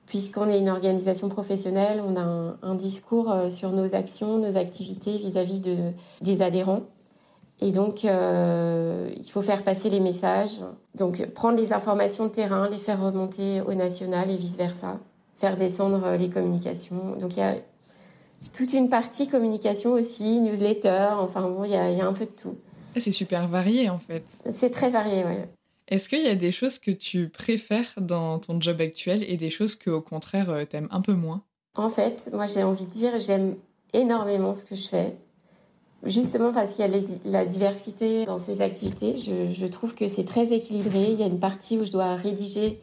[0.08, 5.18] puisqu'on est une organisation professionnelle, on a un, discours euh, sur nos actions, nos activités
[5.18, 6.82] vis-à-vis de, des adhérents.
[7.62, 10.62] Et donc, euh, il faut faire passer les messages,
[10.96, 15.00] donc prendre les informations de terrain, les faire remonter au national et vice-versa
[15.40, 17.16] faire descendre les communications.
[17.20, 17.56] Donc il y a
[18.54, 22.56] toute une partie communication aussi, newsletter, enfin bon, il y a, un peu de tout.
[23.00, 24.24] C'est super varié en fait.
[24.50, 25.36] C'est très varié, oui.
[25.88, 29.50] Est-ce qu'il y a des choses que tu préfères dans ton job actuel et des
[29.50, 31.44] choses que au contraire euh, t'aimes un peu moins?
[31.76, 33.56] En fait, moi j'ai envie de dire j'aime
[33.94, 35.16] énormément ce que je fais.
[36.04, 40.24] Justement parce qu'il y a la diversité dans ces activités, je, je trouve que c'est
[40.24, 41.12] très équilibré.
[41.12, 42.80] Il y a une partie où je dois rédiger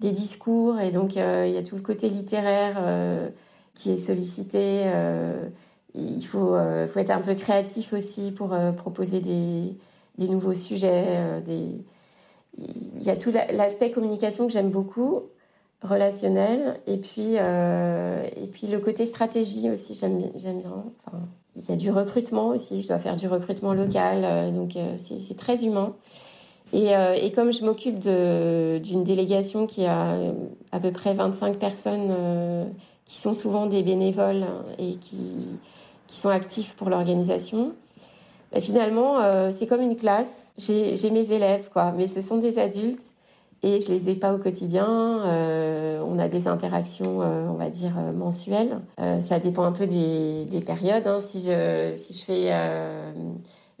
[0.00, 3.28] des discours et donc euh, il y a tout le côté littéraire euh,
[3.74, 4.82] qui est sollicité.
[4.86, 5.48] Euh,
[5.96, 6.56] il faut,
[6.88, 9.76] faut être un peu créatif aussi pour proposer des,
[10.18, 11.40] des, nouveaux sujets.
[11.46, 11.80] Des...
[12.58, 15.22] Il y a tout l'aspect communication que j'aime beaucoup,
[15.82, 20.84] relationnel, et puis, et puis le côté stratégie aussi, j'aime bien.
[21.06, 21.18] Enfin,
[21.56, 25.64] il y a du recrutement aussi, je dois faire du recrutement local, donc c'est très
[25.64, 25.94] humain.
[26.72, 30.18] Et, euh, et, comme je m'occupe d'une délégation qui a
[30.72, 32.64] à peu près 25 personnes euh,
[33.04, 34.46] qui sont souvent des bénévoles
[34.78, 35.16] et qui,
[36.06, 37.72] qui sont actifs pour l'organisation,
[38.52, 40.54] bah, finalement, euh, c'est comme une classe.
[40.58, 43.12] J'ai mes élèves, quoi, mais ce sont des adultes
[43.62, 44.86] et je les ai pas au quotidien.
[44.88, 48.80] Euh, on a des interactions, on va dire, mensuelles.
[48.98, 51.06] ça dépend un peu des, des périodes.
[51.06, 51.20] Hein.
[51.20, 52.52] Si, je, si je fais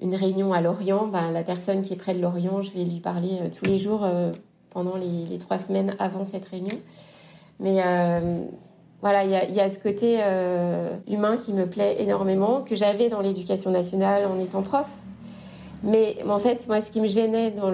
[0.00, 3.00] une réunion à Lorient, ben, la personne qui est près de Lorient, je vais lui
[3.00, 4.32] parler euh, tous les jours euh,
[4.70, 6.78] pendant les, trois semaines avant cette réunion.
[7.60, 8.44] Mais euh,
[9.08, 10.18] voilà, il y a, ce côté
[11.08, 14.88] humain qui me plaît énormément, que j'avais dans l'éducation nationale en étant prof.
[15.84, 17.72] Mais en fait, moi, ce qui me gênait dans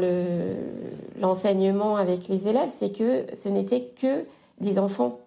[1.18, 4.24] l'enseignement avec les élèves, c'est que ce n'était que
[4.60, 5.20] des enfants.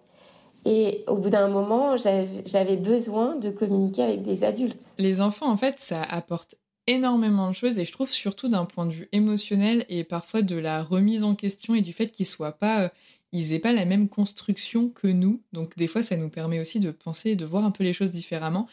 [0.64, 4.94] Et au bout d'un moment, j'avais besoin de communiquer avec des adultes.
[4.98, 6.54] Les enfants, en fait, ça apporte
[6.86, 10.56] énormément de choses et je trouve surtout d'un point de vue émotionnel et parfois de
[10.56, 12.88] la remise en question et du fait qu'ils soient pas euh,
[13.32, 16.80] ils aient pas la même construction que nous donc des fois ça nous permet aussi
[16.80, 18.68] de penser et de voir un peu les choses différemment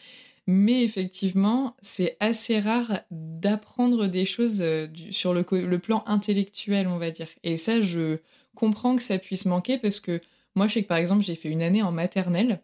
[0.46, 5.42] mais effectivement c'est assez rare d'apprendre des choses euh, sur le,
[5.78, 8.18] plan intellectuel on va dire et ça je
[8.54, 10.20] comprends que ça puisse manquer parce que
[10.54, 12.60] moi je sais que par exemple j'ai fait une année en maternelle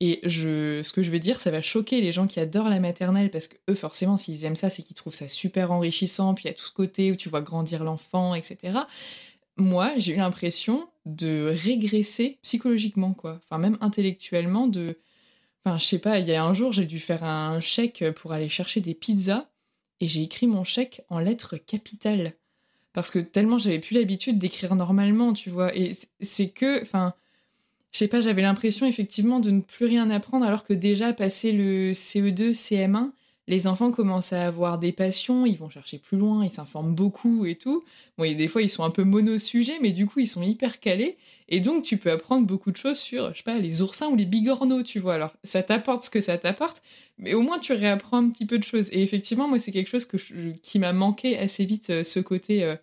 [0.00, 2.78] et je, ce que je veux dire, ça va choquer les gens qui adorent la
[2.78, 6.34] maternelle parce que eux, forcément, s'ils aiment ça, c'est qu'ils trouvent ça super enrichissant.
[6.34, 8.78] Puis il y a tout ce côté où tu vois grandir l'enfant, etc.
[9.58, 13.40] Moi, j'ai eu l'impression de régresser psychologiquement, quoi.
[13.44, 14.98] Enfin, même intellectuellement, de.
[15.64, 18.32] Enfin, je sais pas, il y a un jour, j'ai dû faire un chèque pour
[18.32, 19.48] aller chercher des pizzas
[20.00, 22.34] et j'ai écrit mon chèque en lettres capitales.
[22.92, 25.76] Parce que tellement j'avais plus l'habitude d'écrire normalement, tu vois.
[25.76, 26.82] Et c'est que.
[26.82, 27.14] Enfin
[27.92, 31.52] je sais pas, j'avais l'impression effectivement de ne plus rien apprendre alors que déjà passé
[31.52, 33.10] le CE2, CM1,
[33.48, 37.46] les enfants commencent à avoir des passions, ils vont chercher plus loin, ils s'informent beaucoup
[37.46, 37.82] et tout.
[38.18, 41.16] Bon, des fois ils sont un peu mono-sujets, mais du coup ils sont hyper calés.
[41.48, 44.16] Et donc tu peux apprendre beaucoup de choses sur, je sais pas, les oursins ou
[44.16, 45.14] les bigorneaux, tu vois.
[45.14, 46.82] Alors ça t'apporte ce que ça t'apporte,
[47.16, 48.90] mais au moins tu réapprends un petit peu de choses.
[48.92, 50.06] Et effectivement, moi c'est quelque chose
[50.62, 52.62] qui m'a manqué assez vite, euh, ce côté...
[52.62, 52.76] Euh,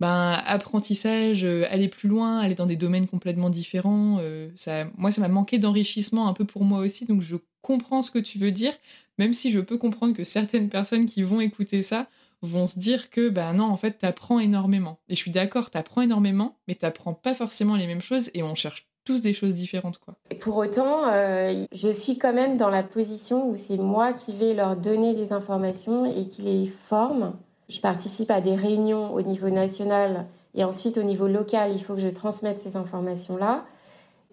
[0.00, 4.18] ben, apprentissage, euh, aller plus loin, aller dans des domaines complètement différents.
[4.20, 8.02] Euh, ça, moi, ça m'a manqué d'enrichissement un peu pour moi aussi, donc je comprends
[8.02, 8.72] ce que tu veux dire,
[9.18, 12.06] même si je peux comprendre que certaines personnes qui vont écouter ça
[12.42, 15.00] vont se dire que, ben non, en fait, t'apprends énormément.
[15.08, 18.54] Et je suis d'accord, t'apprends énormément, mais t'apprends pas forcément les mêmes choses et on
[18.54, 20.14] cherche tous des choses différentes, quoi.
[20.30, 24.32] Et pour autant, euh, je suis quand même dans la position où c'est moi qui
[24.32, 27.32] vais leur donner des informations et qui les forme
[27.68, 31.94] je participe à des réunions au niveau national et ensuite au niveau local, il faut
[31.94, 33.64] que je transmette ces informations-là.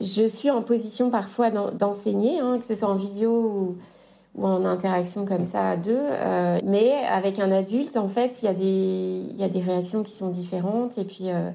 [0.02, 3.78] Je suis en position parfois d'enseigner, hein, que ce soit en visio ou,
[4.44, 5.98] en interaction comme ça à deux.
[5.98, 10.30] Euh, mais avec un adulte, en fait, il y, y a des réactions qui sont
[10.30, 10.98] différentes.
[10.98, 11.52] Et puis, euh,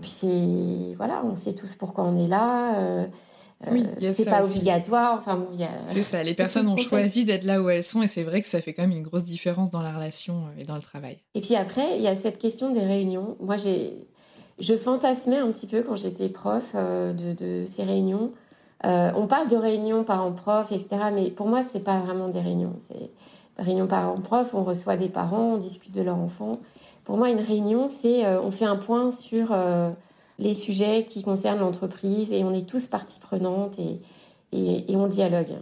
[0.00, 2.78] puis c'est voilà, on sait tous pourquoi on est là.
[2.78, 3.06] Euh,
[3.70, 5.18] oui, euh, c'est pas obligatoire.
[5.18, 5.68] Enfin, bon, y a...
[5.84, 6.22] C'est ça.
[6.22, 8.72] Les personnes ont choisi d'être là où elles sont et c'est vrai que ça fait
[8.72, 11.18] quand même une grosse différence dans la relation euh, et dans le travail.
[11.34, 13.36] Et puis après, il y a cette question des réunions.
[13.40, 13.92] Moi, j'ai
[14.58, 18.30] je fantasmais un petit peu quand j'étais prof de, de, ces réunions.
[18.84, 21.04] on parle de réunions parents-prof, etc.
[21.14, 22.74] Mais pour moi, c'est pas vraiment des réunions.
[22.86, 23.10] C'est
[23.56, 26.60] réunions parents-prof, on reçoit des parents, on discute de leur enfant.
[27.04, 29.50] Pour moi, une réunion, c'est on fait un point sur
[30.40, 34.00] les sujets qui concernent l'entreprise et on est tous partie prenante et,
[34.52, 35.54] et, on dialogue.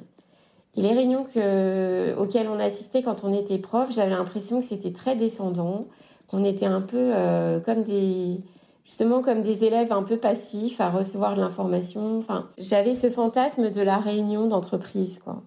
[0.77, 4.93] Et les réunions que, auxquelles on assistait quand on était prof, j'avais l'impression que c'était
[4.93, 5.87] très descendant,
[6.29, 8.41] qu'on était un peu euh, comme des
[8.85, 12.19] justement comme des élèves un peu passifs à recevoir de l'information.
[12.19, 15.43] Enfin, j'avais ce fantasme de la réunion d'entreprise, quoi,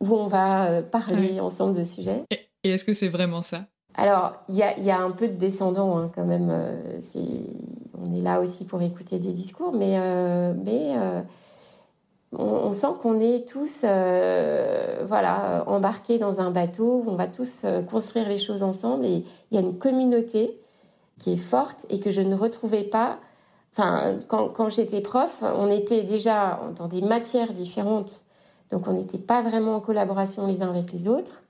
[0.00, 2.22] où on va euh, parler ensemble de sujets.
[2.30, 3.66] Et, est-ce que c'est vraiment ça?
[3.94, 6.48] Alors, il y a, un peu de descendant hein, quand même.
[6.50, 7.00] Euh,
[8.02, 11.22] on est là aussi pour écouter des discours, mais, euh, euh,
[12.36, 13.82] on, sent qu'on est tous
[15.06, 19.54] voilà, embarqués dans un bateau où on va tous construire les choses ensemble et il
[19.54, 20.58] y a une communauté
[21.20, 23.18] qui est forte et que je ne retrouvais pas.
[23.72, 28.24] Enfin, quand j'étais prof, on était déjà dans des matières différentes,
[28.72, 31.44] donc on n'était pas vraiment en collaboration les uns avec les autres.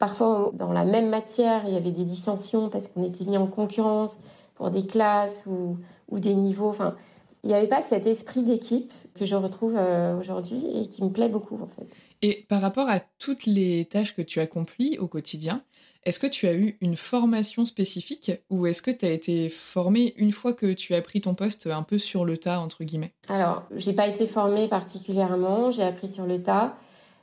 [0.00, 3.46] Parfois, dans la même matière, il y avait des dissensions parce qu'on était mis en
[3.46, 4.18] concurrence
[4.54, 5.76] pour des classes ou,
[6.08, 6.70] ou des niveaux.
[6.70, 6.96] Enfin,
[7.44, 11.10] il n'y avait pas cet esprit d'équipe que je retrouve euh, aujourd'hui et qui me
[11.10, 11.86] plaît beaucoup en fait.
[12.22, 15.62] Et par rapport à toutes les tâches que tu accomplis au quotidien,
[16.04, 20.14] est-ce que tu as eu une formation spécifique ou est-ce que tu as été formée
[20.16, 23.12] une fois que tu as pris ton poste un peu sur le tas entre guillemets?
[23.28, 26.74] Alors, j'ai pas été formée particulièrement, j'ai appris sur le tas.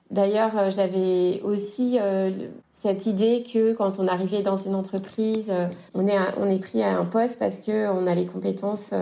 [0.10, 2.32] D'ailleurs, euh, j'avais aussi euh,
[2.72, 6.82] cette idée que quand on arrivait dans une entreprise, euh, on est, on est pris
[6.82, 8.94] à un poste parce qu'on a les compétences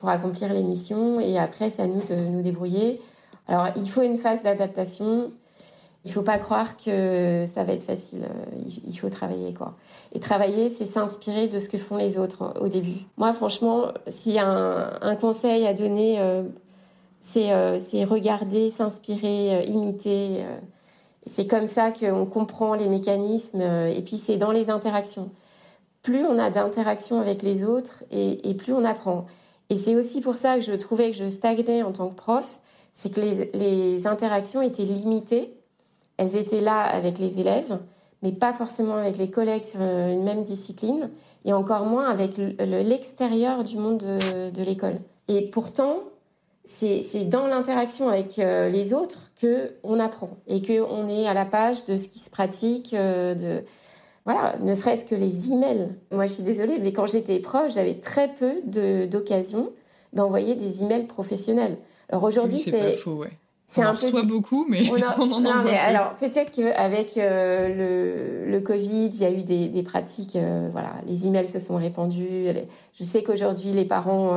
[0.00, 3.00] pour accomplir les missions et après, c'est à nous de nous débrouiller.
[3.48, 5.32] Alors, il faut une phase d'adaptation.
[6.04, 8.26] Il ne faut pas croire que ça va être facile.
[8.86, 9.74] Il faut travailler, quoi.
[10.12, 13.02] Et travailler, c'est s'inspirer de ce que font les autres au début.
[13.16, 16.18] Moi, franchement, s'il y a un, un, conseil à donner
[17.36, 20.38] euh, c'est regarder, s'inspirer, euh, imiter.
[20.40, 20.58] Euh.
[21.26, 23.60] c'est comme ça qu'on comprend les mécanismes.
[23.60, 25.30] et puis c'est dans les interactions.
[26.02, 29.26] Plus on a d'interactions avec les autres et, plus on apprend.
[29.70, 32.60] Et c'est aussi pour ça que je trouvais que je stagnais en tant que prof,
[32.92, 35.54] c'est que les, interactions étaient limitées.
[36.16, 37.78] Elles étaient là avec les élèves,
[38.22, 41.10] mais pas forcément avec les collègues sur une même discipline,
[41.44, 45.00] et encore moins avec l'extérieur du monde de l'école.
[45.28, 46.00] Et pourtant,
[46.64, 51.34] c'est dans l'interaction avec euh, les autres que on apprend et que on est à
[51.34, 53.64] la page de ce qui se pratique euh, de
[54.24, 57.94] voilà ne serait-ce que les emails moi je suis désolée mais quand j'étais proche j'avais
[57.94, 58.62] très peu
[59.08, 59.72] d'occasions
[60.12, 63.32] d'envoyer des emails professionnels alors aujourd'hui c'est faux ouais
[63.66, 68.60] c'est un reçoit beaucoup, mais on, en non, mais alors peut-être qu'avec euh, le, le
[68.60, 70.36] Covid, il y a eu des, des pratiques.
[70.72, 72.48] voilà, les emails se sont répandus.
[72.92, 74.36] Je sais qu'aujourd'hui, les parents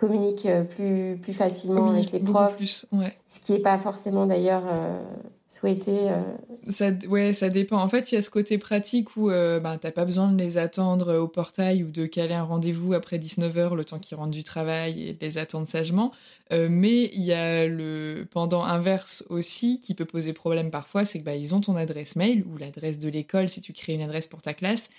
[0.00, 2.56] communiquent euh, plus, plus facilement avec les profs.
[2.56, 3.14] Plus, ouais.
[3.26, 5.02] Ce qui n'est pas forcément d'ailleurs euh,
[5.46, 6.08] souhaité.
[6.08, 6.22] Euh.
[6.70, 7.76] Ça, ouais, ça dépend.
[7.76, 10.38] En fait, il y a ce côté pratique où bah, tu n'as pas besoin de
[10.38, 14.30] les attendre au portail ou de caler un rendez-vous après 19h, le temps qu'ils rentrent
[14.30, 16.12] du travail et de les attendre sagement.
[16.50, 21.30] mais il y a le pendant inverse aussi qui peut poser problème parfois, c'est que
[21.30, 24.42] ils ont ton adresse mail ou l'adresse de l'école si tu crées une adresse pour
[24.42, 24.90] ta classe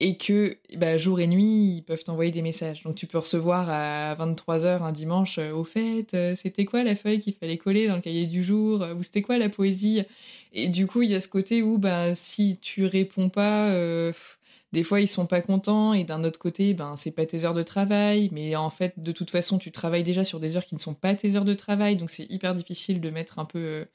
[0.00, 2.82] et que bah, jour et nuit, ils peuvent t'envoyer des messages.
[2.82, 6.94] Donc tu peux recevoir à 23h un dimanche, euh, au fait, euh, c'était quoi la
[6.96, 10.02] feuille qu'il fallait coller dans le cahier du jour, ou c'était quoi la poésie?
[10.52, 14.12] Et du coup, il y a ce côté où bah, si tu réponds pas, euh,
[14.72, 17.54] des fois ils sont pas contents, et d'un autre côté, ben c'est pas tes heures
[17.54, 20.74] de travail, mais en fait, de toute façon, tu travailles déjà sur des heures qui
[20.74, 23.86] ne sont pas tes heures de travail, donc c'est hyper difficile de mettre un peu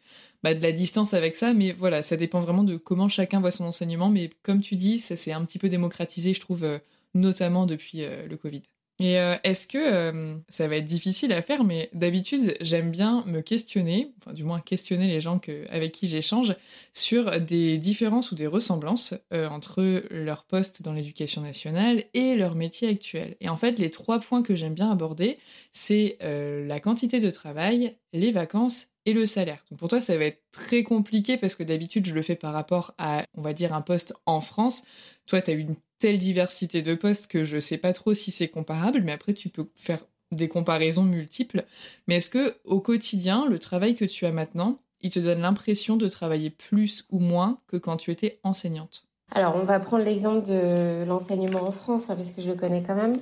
[0.44, 3.52] bah, de la distance avec ça, mais voilà, ça dépend vraiment de comment chacun voit
[3.52, 4.10] son enseignement.
[4.10, 6.80] Mais comme tu dis, ça s'est un petit peu démocratisé, je trouve, euh,
[7.14, 8.64] notamment depuis euh, le Covid.
[9.00, 13.42] Et euh, est-ce que ça va être difficile à faire, mais d'habitude, j'aime bien me
[13.42, 15.40] questionner, enfin du moins questionner les gens
[15.70, 16.54] avec qui j'échange,
[16.94, 22.90] sur des différences ou des ressemblances entre leur poste dans l'éducation nationale et leur métier
[22.90, 23.38] actuel.
[23.40, 25.40] Et en fait, les trois points que j'aime bien aborder,
[25.72, 29.64] c'est la quantité de travail, les vacances et le salaire.
[29.72, 32.54] Donc pour toi, ça va être très compliqué parce que d'habitude, je le fais par
[32.54, 34.84] rapport à, on va dire, un poste en France.
[35.26, 38.48] Toi, tu as une telle diversité de postes que je sais pas trop si c'est
[38.48, 40.00] comparable, mais après, tu peux faire
[40.32, 41.66] des comparaisons multiples.
[42.08, 45.98] Mais est-ce que au quotidien, le travail que tu as maintenant, il te donne l'impression
[45.98, 49.06] de travailler plus ou moins que quand tu étais enseignante?
[49.32, 52.84] Alors, on va prendre l'exemple de l'enseignement en France, hein, parce que je le connais
[52.84, 53.20] quand même.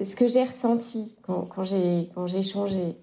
[0.00, 2.96] Ce que j'ai ressenti quand, quand j'ai changé,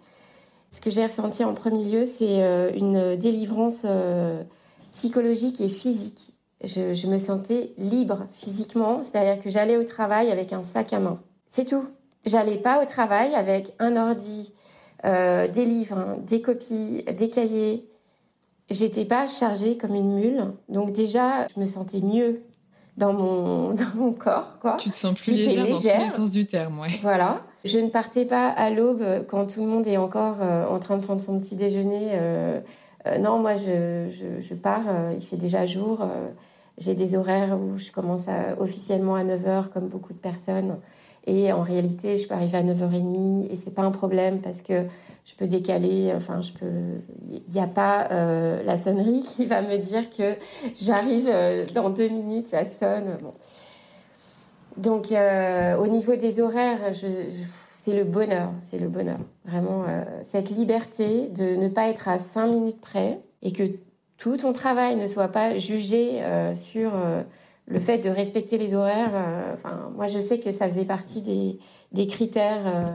[0.71, 4.43] ce que j'ai ressenti en premier lieu, c'est euh, une délivrance euh,
[4.91, 6.33] psychologique et physique.
[6.63, 10.99] Je, je me sentais libre physiquement, c'est-à-dire que j'allais au travail avec un sac à
[10.99, 11.19] main.
[11.47, 11.85] C'est tout.
[12.25, 14.53] j'allais pas au travail avec un ordi,
[15.05, 17.89] euh, des livres, hein, des copies, des cahiers.
[18.69, 20.53] J'étais pas chargée comme une mule.
[20.69, 22.41] Donc déjà, je me sentais mieux
[22.97, 24.59] dans mon, dans mon corps.
[24.59, 24.77] Quoi.
[24.79, 26.79] Tu te sens plus légère, dans tous les sens du terme.
[26.79, 26.99] Ouais.
[27.01, 27.41] Voilà.
[27.63, 30.97] Je ne partais pas à l'aube quand tout le monde est encore euh, en train
[30.97, 32.09] de prendre son petit déjeuner.
[32.13, 32.59] Euh,
[33.07, 35.99] euh, non, moi, je, je, je pars, il fait déjà jour.
[36.77, 38.25] J'ai des horaires où je commence
[38.59, 40.77] officiellement à 9h, comme beaucoup de personnes.
[41.27, 44.85] Et en réalité, je peux arriver à 9h30 et c'est pas un problème parce que
[45.25, 46.71] je peux décaler, enfin, je peux.
[47.29, 50.35] Il n'y a pas euh, la sonnerie qui va me dire que
[50.75, 53.17] j'arrive euh, dans deux minutes, ça sonne.
[54.77, 56.91] Donc, euh, au niveau des horaires,
[57.73, 59.19] c'est le bonheur, c'est le bonheur.
[59.45, 59.85] Vraiment,
[60.23, 63.63] cette liberté de ne pas être à cinq minutes près et que
[64.21, 66.21] tout ton travail ne soit pas jugé
[66.53, 66.91] sur
[67.65, 69.13] le fait de respecter les horaires.
[69.51, 71.59] enfin, moi, je sais que ça faisait partie
[71.91, 72.85] des, critères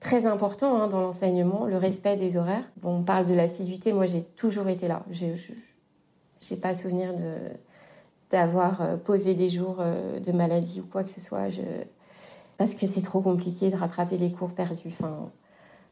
[0.00, 2.68] très important hein, dans l'enseignement, le respect des horaires.
[2.82, 5.04] Bon, on parle de l'assiduité, moi j'ai toujours été là.
[5.10, 7.12] Je n'ai pas souvenir
[8.30, 11.48] d'avoir euh, posé des jours euh, de maladie ou quoi que ce soit.
[12.56, 14.94] Parce que c'est trop compliqué de rattraper les cours perdus.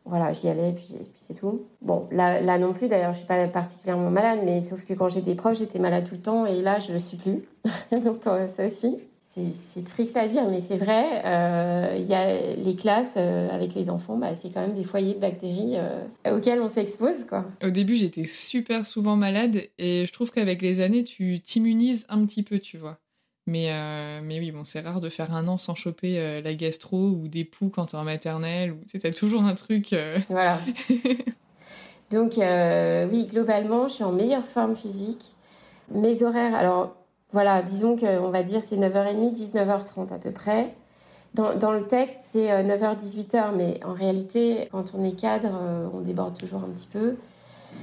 [0.06, 1.62] Voilà, j'y allais, puis, puis c'est tout.
[1.80, 5.34] Bon, là, non plus, d'ailleurs, je suis pas particulièrement malade, mais sauf que quand j'étais
[5.34, 7.42] prof, j'étais malade tout le temps, et là, je le suis plus.
[8.04, 8.96] Donc, euh, ça aussi
[9.50, 11.22] c'est triste à dire, mais c'est vrai.
[11.24, 14.84] Euh, il y a les classes euh, avec les enfants, bah, c'est quand même des
[14.84, 15.74] foyers de bactéries
[16.30, 17.24] auxquels on s'expose.
[17.28, 17.44] quoi.
[17.60, 22.24] Au début, j'étais super souvent malade et je trouve qu'avec les années, tu t'immunises un
[22.24, 23.00] petit peu, tu vois.
[23.46, 23.70] Mais,
[24.22, 27.44] mais oui, bon, c'est rare de faire un an sans choper la gastro ou des
[27.44, 28.72] poux quand t'es en maternelle.
[28.72, 29.94] Ou, tu toujours un truc.
[30.30, 30.60] Voilà.
[32.10, 35.34] Donc, oui, globalement, je suis en meilleure forme physique.
[35.90, 36.96] Mes horaires, alors
[37.32, 40.72] voilà, disons qu'on va dire c'est 9h30, 19h30 à peu près.
[41.34, 45.88] Dans, le texte, c'est 9h, euh, 18h, mais en réalité, quand on est cadre, euh,
[45.92, 47.16] on déborde toujours un petit peu.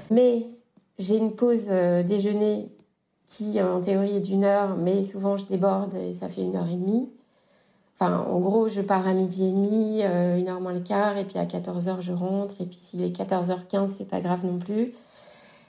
[0.09, 0.47] Mais
[0.99, 2.69] j'ai une pause euh, déjeuner
[3.31, 6.67] qui, en théorie, est d'une heure, mais souvent je déborde et ça fait une heure
[6.67, 7.09] et demie.
[7.99, 11.23] Enfin, en gros, je pars à midi et demi, une heure moins le quart, et
[11.23, 14.93] puis à 14h, je rentre, et puis s'il est 14h15, c'est pas grave non plus.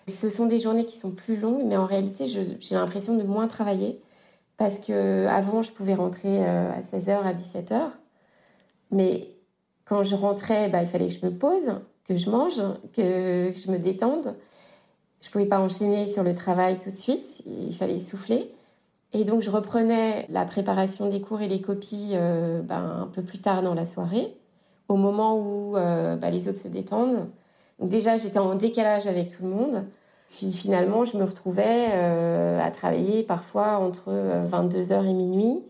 [0.08, 3.48] Ce sont des journées qui sont plus longues, mais en réalité, j'ai l'impression de moins
[3.48, 4.00] travailler
[4.56, 7.90] parce que avant, je pouvais rentrer euh, à 16h, à 17h.
[8.90, 9.28] Mais
[9.84, 13.70] quand je rentrais, bah, il fallait que je me pose, que je mange, que, je
[13.70, 14.36] me détende.
[15.22, 18.52] Je pouvais pas enchaîner sur le travail tout de suite, il fallait souffler.
[19.14, 23.22] Et donc, je reprenais la préparation des cours et les copies euh, bah, un peu
[23.22, 24.36] plus tard dans la soirée,
[24.88, 27.28] au moment où euh, bah, les autres se détendent
[27.88, 29.84] déjà, j'étais en décalage avec tout le monde.
[30.30, 35.62] Puis finalement, je me retrouvais euh, à travailler parfois entre 22h euh, et minuit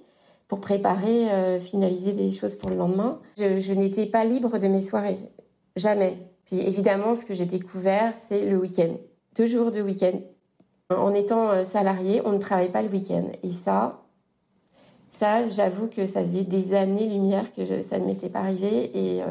[0.46, 3.18] pour préparer, finaliser des choses pour le lendemain.
[3.38, 5.16] Je, n'étais pas libre de mes soirées.
[5.76, 6.18] Jamais.
[6.44, 8.94] Puis évidemment, ce que j'ai découvert, c'est le week-end.
[9.36, 10.20] Deux jours de week-end.
[10.90, 13.30] En étant salarié, on ne travaille pas le week-end.
[13.42, 14.02] Et ça,
[15.08, 18.90] ça, j'avoue que ça faisait des années-lumière que ça ne m'était pas arrivé.
[18.94, 19.22] Et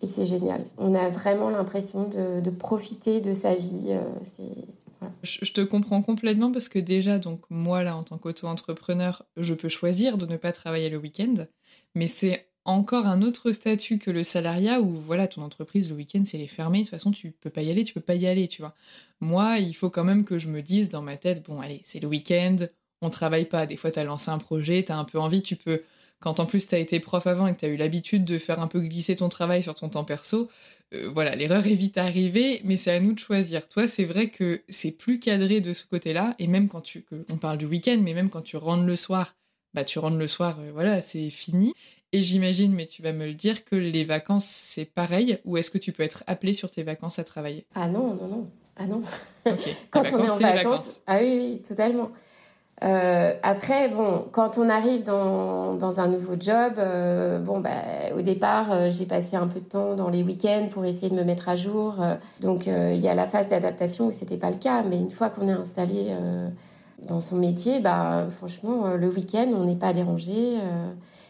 [0.00, 0.64] et c'est génial.
[0.76, 3.86] On a vraiment l'impression de, profiter de sa vie.
[3.88, 9.54] Euh, je, te comprends complètement parce que déjà, donc moi là, en tant qu'auto-entrepreneur, je
[9.54, 11.34] peux choisir de ne pas travailler le week-end,
[11.94, 16.22] mais c'est encore un autre statut que le salariat où voilà, ton entreprise le week-end,
[16.24, 16.78] c'est les fermer.
[16.78, 18.74] De toute façon, tu peux pas y aller, tu peux pas y aller, tu vois.
[19.20, 22.00] Moi, il faut quand même que je me dise dans ma tête, bon, allez, c'est
[22.00, 22.56] le week-end,
[23.02, 23.66] on travaille pas.
[23.66, 25.82] Des fois, tu as lancé un projet, tu as un peu envie, tu peux
[26.20, 28.38] quand en plus tu as été prof avant et que tu as eu l'habitude de
[28.38, 30.50] faire un peu glisser ton travail sur ton temps perso,
[30.94, 33.68] euh, voilà, l'erreur est vite arrivée, mais c'est à nous de choisir.
[33.68, 37.36] Toi, c'est vrai que c'est plus cadré de ce côté-là, et même quand tu, on
[37.36, 39.36] parle du week-end, mais même quand tu rentres le soir,
[39.74, 41.72] bah tu rentres le soir, euh, voilà, c'est fini.
[42.12, 45.70] Et j'imagine, mais tu vas me le dire, que les vacances, c'est pareil, ou est-ce
[45.70, 47.66] que tu peux être appelé sur tes vacances à travailler?
[47.74, 48.46] Ah non, non, non.
[48.76, 49.02] Ah non.
[49.90, 52.10] quand on est en vacances, ah oui, oui, totalement.
[52.84, 57.70] Euh, après, bon, quand on arrive dans, dans un nouveau job, euh, bon, bah,
[58.16, 61.16] au départ, euh, j'ai passé un peu de temps dans les week-ends pour essayer de
[61.16, 61.96] me mettre à jour.
[62.40, 65.28] Donc, il y a la phase d'adaptation où c'était pas le cas, mais une fois
[65.28, 66.14] qu'on est installé
[67.06, 70.58] dans son métier, bah, franchement, le week-end, on n'est pas dérangé.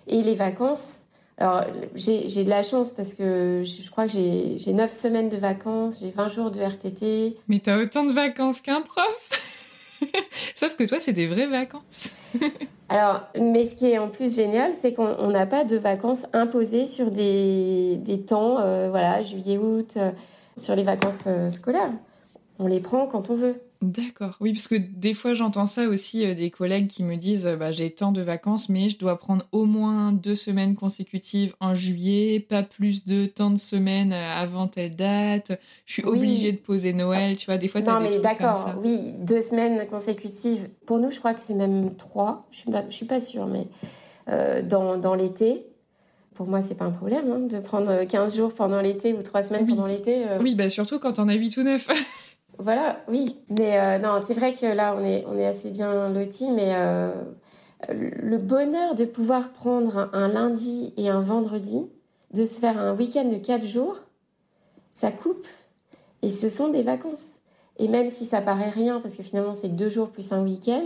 [0.09, 1.01] Et les vacances,
[1.41, 6.01] alors, j'ai de la chance parce que je, crois que j'ai 9 semaines de vacances,
[6.01, 7.37] j'ai 20 jours de RTT.
[7.47, 10.01] Mais t'as autant de vacances qu'un prof
[10.55, 12.11] Sauf que toi, c'est des vraies vacances.
[12.89, 16.87] Alors, mais ce qui est en plus génial, c'est qu'on n'a pas de vacances imposées
[16.87, 20.11] sur des, des temps, euh, voilà, juillet, août, euh,
[20.57, 21.93] sur les vacances euh, scolaires.
[22.59, 23.61] On les prend quand on veut.
[23.81, 24.37] D'accord.
[24.41, 27.55] Oui, parce que des fois, j'entends ça aussi euh, des collègues qui me disent euh,
[27.57, 31.75] bah, j'ai tant de vacances, mais je dois prendre au moins deux semaines consécutives en
[31.75, 35.61] juillet, pas plus de tant de semaines euh, avant telle date.
[35.87, 37.37] Je suis obligée de poser Noël.
[37.37, 40.69] Tu vois, des fois, tu as Non, des mais d'accord, oui, deux semaines consécutives.
[40.85, 42.49] Pour nous, je crois que c'est même trois.
[42.51, 43.69] Je suis pas, je suis pas sûre, mais
[44.65, 45.65] dans, dans l'été.
[46.35, 49.43] Pour moi, c'est pas un problème hein, de prendre 15 jours pendant l'été ou trois
[49.43, 49.75] semaines Oui.
[49.75, 50.23] pendant l'été.
[50.29, 51.89] euh, Oui, bah surtout quand on a 8 ou 9.
[52.59, 53.37] Voilà, oui.
[53.49, 56.73] Mais euh, non, c'est vrai que là, on est, on est assez bien lotis, mais
[56.75, 57.13] euh,
[57.89, 61.89] le bonheur de pouvoir prendre un, un lundi et un vendredi,
[62.35, 63.97] de se faire un week-end de quatre jours,
[64.93, 65.47] ça coupe.
[66.23, 67.41] Et ce sont des vacances.
[67.79, 70.83] Et même si ça paraît rien, parce que finalement, c'est deux jours plus un week-end,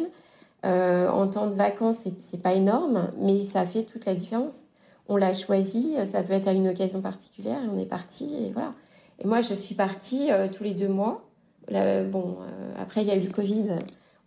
[0.67, 4.61] euh, en temps de vacances, c'est- pas énorme, mais ça fait toute la différence.
[5.09, 8.53] On l'a choisi, ça peut être à une occasion particulière, et on est parti, et
[8.53, 8.75] voilà.
[9.19, 11.23] Et moi, je suis partie tous les deux mois.
[11.71, 13.65] Bon, euh, après, il y a eu le Covid,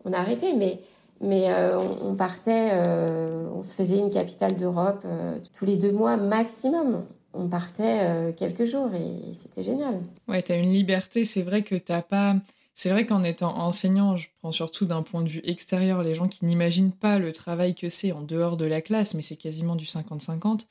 [0.04, 0.80] on a arrêté, mais,
[1.22, 5.06] mais euh, on, partait, euh, on se faisait une capitale d'Europe
[5.58, 7.06] tous les deux mois maximum.
[7.34, 10.00] On partait quelques jours et c'était génial.
[10.30, 11.26] Ouais, t'as une liberté.
[11.26, 12.36] C'est vrai que t'as pas.
[12.74, 16.28] C'est vrai qu'en étant enseignant, je prends surtout d'un point de vue extérieur, les gens
[16.28, 19.76] qui n'imaginent pas le travail que c'est en dehors de la classe, mais c'est quasiment
[19.76, 20.68] du 50-50.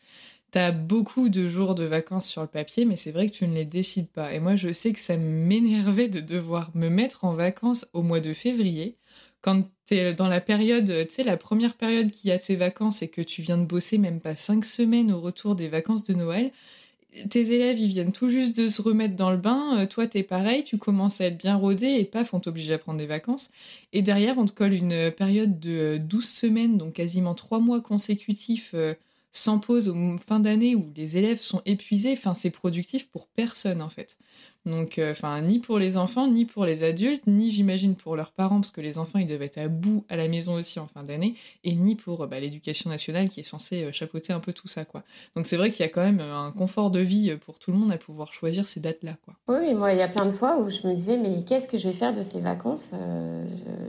[0.54, 3.54] T'as beaucoup de jours de vacances sur le papier, mais c'est vrai que tu ne
[3.54, 4.32] les décides pas.
[4.32, 8.20] Et moi, je sais que ça m'énervait de devoir me mettre en vacances au mois
[8.20, 8.94] de février,
[9.40, 13.08] quand t'es dans la période, tu sais, la première période qui a tes vacances et
[13.08, 16.52] que tu viens de bosser même pas cinq semaines au retour des vacances de Noël
[17.30, 19.78] tes élèves, ils viennent tout juste de se remettre dans le bain.
[19.78, 22.78] euh, toi, t'es pareil, tu commences à être bien rodé et paf, on t'oblige à
[22.78, 23.50] prendre des vacances.
[23.92, 27.80] Et derrière, on te colle une période de euh, 12 semaines, donc quasiment 3 mois
[27.80, 28.94] consécutifs euh,
[29.34, 32.12] sans pause au m- fin d'année où les élèves sont épuisés.
[32.14, 34.16] Enfin, c'est productif pour personne en fait.
[34.64, 38.32] Donc, euh, enfin, ni pour les enfants, ni pour les adultes, ni j'imagine pour leurs
[38.32, 40.86] parents, parce que les enfants, ils devaient être à bout à la maison aussi en
[40.86, 44.40] fin d'année, et ni pour euh, bah, l'éducation nationale qui est censée euh, chapeauter un
[44.40, 45.02] peu tout ça, quoi.
[45.36, 47.76] Donc c'est vrai qu'il y a quand même un confort de vie pour tout le
[47.76, 49.34] monde à pouvoir choisir ces dates-là, quoi.
[49.48, 51.76] Oui, moi, il y a plein de fois où je me disais, mais qu'est-ce que
[51.76, 52.92] je vais faire de ces vacances?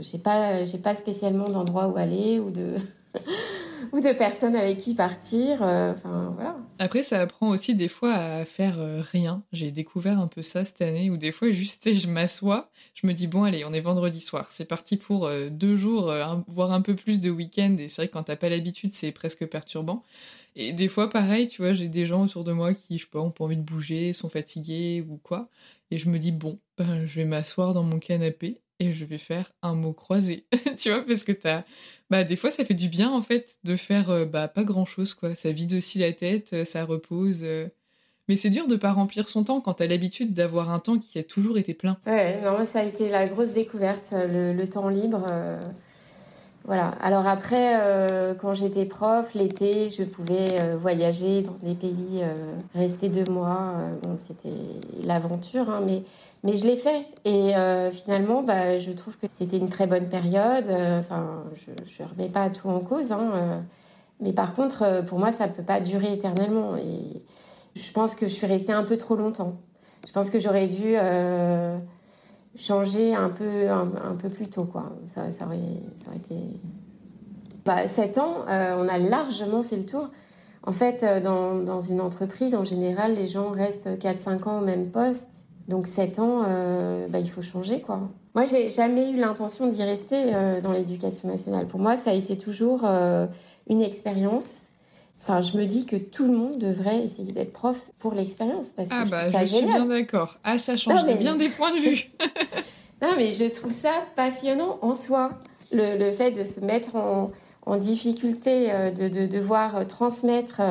[0.01, 2.75] J'ai pas, j'ai pas spécialement d'endroit où aller ou de,
[3.91, 5.61] ou de personnes avec qui partir.
[5.61, 6.57] euh, voilà.
[6.79, 9.43] Après, ça apprend aussi des fois à faire euh, rien.
[9.53, 13.13] J'ai découvert un peu ça cette année, où des fois, juste, je m'assois, je me
[13.13, 16.13] dis, bon, allez, on est vendredi soir, c'est parti pour euh, deux jours,
[16.47, 19.11] voire un peu plus de week-end, et c'est vrai que quand t'as pas l'habitude, c'est
[19.11, 20.03] presque perturbant.
[20.55, 23.09] Et des fois, pareil, tu vois, j'ai des gens autour de moi qui, je sais
[23.11, 25.49] pas, ont pas envie de bouger, sont fatigués ou quoi,
[25.91, 29.17] et je me dis, bon, ben, je vais m'asseoir dans mon canapé, et je vais
[29.17, 30.47] faire un mot croisé,
[30.77, 31.63] tu vois, parce que t'as...
[32.09, 35.13] Bah, des fois, ça fait du bien, en fait, de faire euh, bah, pas grand-chose,
[35.13, 35.33] quoi.
[35.33, 37.39] Ça vide aussi la tête, euh, ça repose.
[37.43, 37.67] euh.
[38.27, 41.17] Mais c'est dur de pas remplir son temps quand t'as l'habitude d'avoir un temps qui
[41.17, 41.97] a toujours été plein.
[42.05, 45.27] Ouais, non, ça a été la grosse découverte, le, temps libre.
[46.63, 46.95] voilà.
[47.03, 47.79] Alors après,
[48.41, 52.23] quand j'étais prof, l'été, je pouvais voyager dans des pays,
[52.73, 53.75] rester deux mois.
[54.01, 54.57] bon, c'était
[55.03, 56.01] l'aventure, hein, mais,
[56.45, 57.07] mais je l'ai fait.
[57.25, 60.67] Et euh, finalement, bah, je trouve que c'était une très bonne période.
[60.67, 63.11] euh, Enfin, je ne remets pas tout en cause.
[63.11, 63.59] hein, euh,
[64.21, 66.77] mais par contre, pour moi, ça ne peut pas durer éternellement.
[66.77, 67.23] Et
[67.75, 69.55] je pense que je suis restée un peu trop longtemps.
[70.07, 70.95] Je pense que j'aurais dû
[72.55, 74.69] changer un peu, un, peu plus tôt.
[75.07, 75.59] Ça, ça, aurait,
[75.95, 76.35] ça aurait été...
[77.65, 80.09] Bah, 7 ans, on a largement fait le tour.
[80.63, 85.44] En fait, dans une entreprise, en général, les gens restent 4-5 ans au même poste.
[85.67, 88.01] Donc 7 ans, euh, bah, il faut changer, quoi.
[88.35, 91.67] Moi, j'ai jamais eu l'intention d'y rester euh, dans l'éducation nationale.
[91.67, 93.25] Pour moi, ça a été toujours euh,
[93.67, 94.63] une expérience.
[95.21, 98.89] Enfin, je me dis que tout le monde devrait essayer d'être prof pour l'expérience parce
[98.89, 100.37] que Ah je bah, ça je suis bien d'accord.
[100.43, 102.11] Ah, ça change Non, mais- bien des points de vue.
[103.01, 105.31] Non, mais je trouve ça passionnant en soi.
[105.73, 107.29] Le, le fait de se mettre en,
[107.65, 110.61] en difficulté, de, de devoir transmettre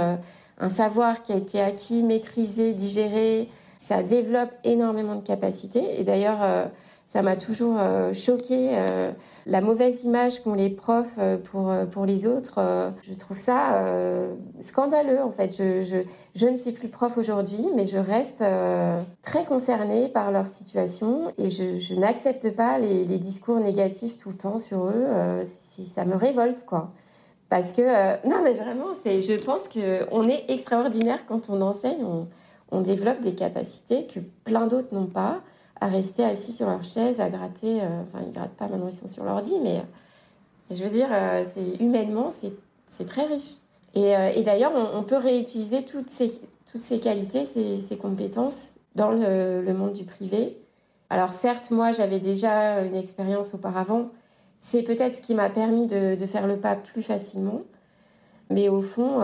[0.59, 3.49] un savoir qui a été acquis, maîtrisé, digéré,
[3.85, 6.01] ça développe énormément de capacités.
[6.01, 6.65] Et d'ailleurs, euh,
[7.15, 9.13] ça m'a toujours euh, choqué euh,
[9.47, 12.59] la mauvaise image qu'ont les profs euh, pour, pour les autres.
[13.03, 13.85] je trouve ça
[14.61, 15.57] scandaleux, en fait.
[15.57, 15.97] Je, je,
[16.35, 18.43] je ne suis plus prof aujourd'hui, mais je reste
[19.23, 24.59] très concernée par leur situation et je, n'accepte pas les, discours négatifs tout le temps
[24.59, 25.45] sur eux.
[25.45, 26.91] si ça me révolte, quoi.
[27.49, 27.83] Parce que
[28.27, 28.93] non, mais vraiment.
[29.05, 32.25] Je pense que on est extraordinaire quand on enseigne.
[32.71, 35.43] On développe des capacités que plein d'autres n'ont pas
[35.81, 37.83] à rester assis sur leur chaise, à gratter.
[37.83, 39.83] euh, enfin, ils grattent pas maintenant, ils sont sur l'ordi, mais
[40.71, 43.57] je veux dire, euh, c'est humainement, c'est très riche.
[43.95, 46.33] Et, euh, d'ailleurs, on, peut réutiliser toutes ces,
[46.73, 50.59] toutes ces qualités, ces, ces compétences dans le, monde du privé.
[51.11, 54.11] Alors certes, moi, j'avais déjà une expérience auparavant.
[54.59, 57.63] C'est peut-être ce qui m'a permis de, faire le pas plus facilement.
[58.51, 59.21] Mais au fond,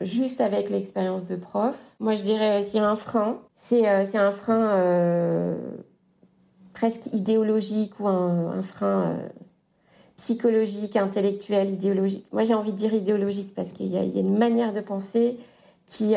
[0.00, 4.04] juste avec l'expérience de prof, moi je dirais s'il y a un frein, c'est euh,
[4.14, 5.56] un frein euh,
[6.72, 9.18] presque idéologique ou un, frein
[10.16, 12.26] psychologique, intellectuel, idéologique.
[12.32, 15.36] Moi j'ai envie de dire idéologique parce qu'il y, a une manière de penser
[15.86, 16.14] qui,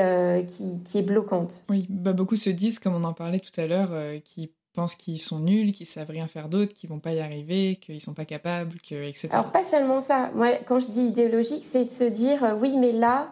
[0.48, 1.66] qui, qui, est bloquante.
[1.70, 3.92] Oui, bah beaucoup se disent, comme on en parlait tout à l'heure,
[4.24, 7.78] qui pensent qu'ils sont nuls, qu'ils savent rien faire d'autre, qu'ils vont pas y arriver,
[7.82, 9.30] qu'ils sont pas capables, que, etc.
[9.32, 10.32] Alors pas seulement ça.
[10.36, 13.28] Moi, quand je dis idéologique, c'est de se dire euh, oui, mais là, euh,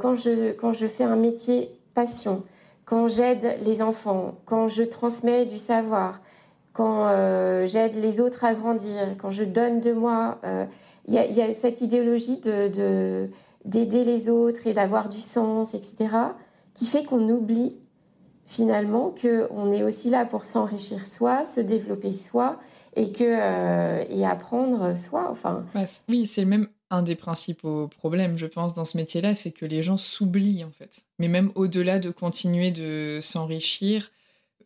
[0.00, 2.42] quand je quand je fais un métier passion,
[2.84, 6.20] quand j'aide les enfants, quand je transmets du savoir,
[6.72, 10.40] quand euh, j'aide les autres à grandir, quand je donne de moi,
[11.08, 13.28] il y, a cette idéologie de
[13.64, 16.08] d'aider les autres et d'avoir du sens, etc.,
[16.74, 17.76] qui fait qu'on oublie
[18.46, 22.58] finalement qu'on est aussi là pour s'enrichir soi, se développer soi
[22.96, 25.28] et que euh, et apprendre soi.
[25.30, 25.64] Enfin.
[26.08, 29.82] Oui, c'est même un des principaux problèmes, je pense, dans ce métier-là, c'est que les
[29.82, 31.04] gens s'oublient en fait.
[31.18, 34.10] Mais même au-delà de continuer de s'enrichir,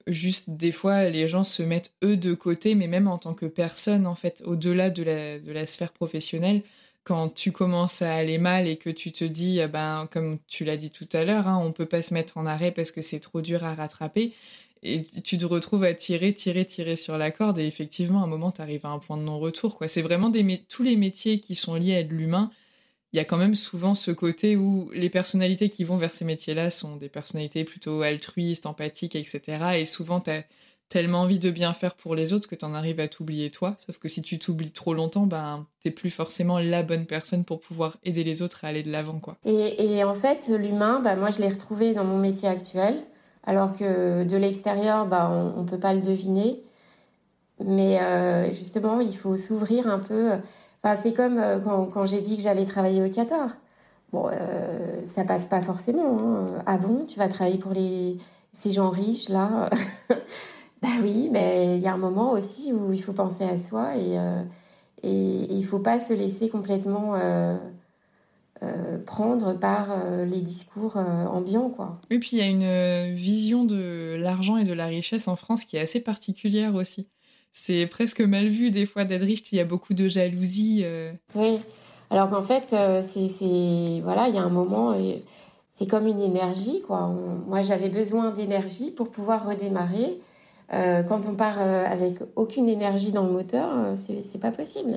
[0.06, 3.46] juste des fois les gens se mettent eux de côté, mais même en tant que
[3.46, 6.62] personne en fait, au-delà de la, de la sphère professionnelle
[7.04, 10.64] quand tu commences à aller mal et que tu te dis, eh ben, comme tu
[10.64, 13.00] l'as dit tout à l'heure, hein, on peut pas se mettre en arrêt parce que
[13.00, 14.34] c'est trop dur à rattraper.
[14.86, 17.58] Et tu te retrouves à tirer, tirer, tirer sur la corde.
[17.58, 19.78] Et effectivement, à un moment, tu arrives à un point de non-retour.
[19.88, 20.32] C'est vraiment
[20.68, 22.50] tous les métiers qui sont liés à de l'humain.
[23.12, 26.24] Il y a quand même souvent ce côté où les personnalités qui vont vers ces
[26.24, 29.40] métiers-là sont des personnalités plutôt altruistes, empathiques, etc.
[29.78, 30.44] Et souvent, tu as
[30.88, 33.76] tellement envie de bien faire pour les autres que tu en arrives à t'oublier toi.
[33.84, 37.60] Sauf que si tu t'oublies trop longtemps, ben, t'es plus forcément la bonne personne pour
[37.60, 39.18] pouvoir aider les autres à aller de l'avant.
[39.18, 39.36] quoi.
[39.44, 43.02] Et, en fait, l'humain, ben, moi, je l'ai retrouvé dans mon métier actuel,
[43.46, 46.62] alors que de l'extérieur, ben, on ne peut pas le deviner.
[47.64, 50.32] Mais euh, justement, il faut s'ouvrir un peu.
[50.82, 53.56] Enfin, c'est comme euh, quand, j'ai dit que j'allais travailler au Qatar.
[54.12, 56.18] Bon, euh, ça passe pas forcément.
[56.20, 56.62] Hein.
[56.66, 58.18] Ah bon, tu vas travailler pour les,
[58.52, 59.70] ces gens riches là?
[60.82, 63.96] Bah oui, mais il y a un moment aussi où il faut penser à soi
[63.96, 64.42] et, euh,
[65.02, 67.14] et, il faut pas se laisser complètement
[68.62, 69.88] euh, euh, prendre par
[70.26, 71.70] les discours ambiants.
[71.70, 71.98] Quoi.
[72.10, 75.64] Et puis il y a une vision de l'argent et de la richesse en France
[75.64, 77.08] qui est assez particulière aussi.
[77.52, 80.84] C'est presque mal vu des fois d'être riche, il y a beaucoup de jalousie.
[81.34, 81.58] Oui,
[82.10, 84.94] alors qu'en fait, c'est, voilà, il y a un moment,
[85.72, 86.82] c'est comme une énergie.
[86.86, 87.14] Quoi.
[87.46, 90.18] moi, j'avais besoin d'énergie pour pouvoir redémarrer.
[90.72, 94.90] Euh, quand on part euh, avec aucune énergie dans le moteur, euh, c'est pas possible.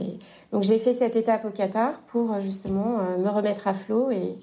[0.52, 4.36] donc j'ai fait cette étape au Qatar pour justement me remettre à flot et,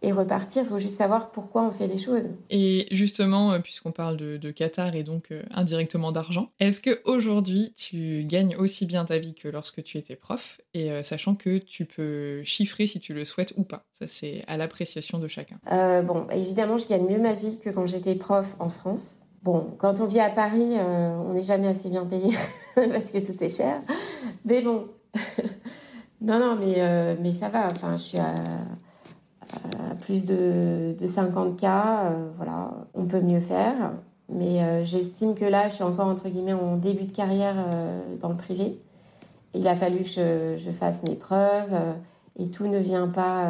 [0.00, 0.62] et repartir.
[0.62, 2.28] Il faut juste savoir pourquoi on fait les choses.
[2.48, 8.56] Et justement, puisqu'on parle de, Qatar et donc indirectement d'argent, est-ce que aujourd'hui tu gagnes
[8.56, 10.60] aussi bien ta vie que lorsque tu étais prof?
[10.74, 14.56] Et sachant que tu peux chiffrer si tu le souhaites ou pas Ça c'est à
[14.56, 15.58] l'appréciation de chacun.
[16.02, 19.21] bon, évidemment, je gagne mieux ma vie que quand j'étais prof en France.
[19.42, 22.32] Bon, quand on vit à Paris, euh, on n'est jamais assez bien payé
[22.76, 23.80] parce que tout est cher.
[24.44, 24.86] Mais bon,
[26.20, 27.66] non, non, mais, euh, mais ça va.
[27.66, 28.34] Enfin, je suis à,
[30.02, 31.64] plus de, de 50K.
[31.64, 33.94] Euh, voilà, on peut mieux faire.
[34.28, 37.54] Mais j'estime que là, je suis encore, entre guillemets, en début de carrière
[38.18, 38.80] dans le privé.
[39.52, 41.76] Il a fallu que je fasse mes preuves
[42.38, 43.46] et tout ne vient pas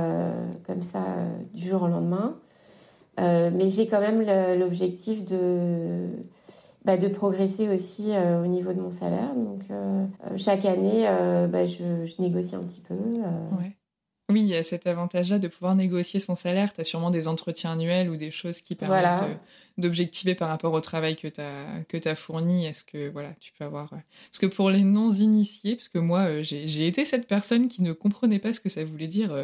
[0.66, 1.04] comme ça
[1.54, 2.34] du jour au lendemain.
[3.20, 4.22] Euh, mais j'ai quand même
[4.58, 6.08] l'objectif de,
[6.84, 9.34] bah, de progresser aussi euh, au niveau de mon salaire.
[9.34, 10.06] Donc, euh,
[10.36, 11.06] chaque année,
[11.48, 12.94] bah, je, je, négocie un petit peu.
[12.94, 13.76] Ouais.
[14.30, 16.72] Oui, il y a cet avantage-là de pouvoir négocier son salaire.
[16.72, 19.24] Tu as sûrement des entretiens annuels ou des choses qui permettent
[19.78, 22.64] d'objectiver par rapport au travail que tu as, que as fourni.
[22.64, 23.92] Est-ce que voilà, tu peux avoir.
[23.92, 23.96] Euh,
[24.30, 27.92] parce que pour les non-initiés, parce que moi, euh, j'ai été cette personne qui ne
[27.92, 29.34] comprenait pas ce que ça voulait dire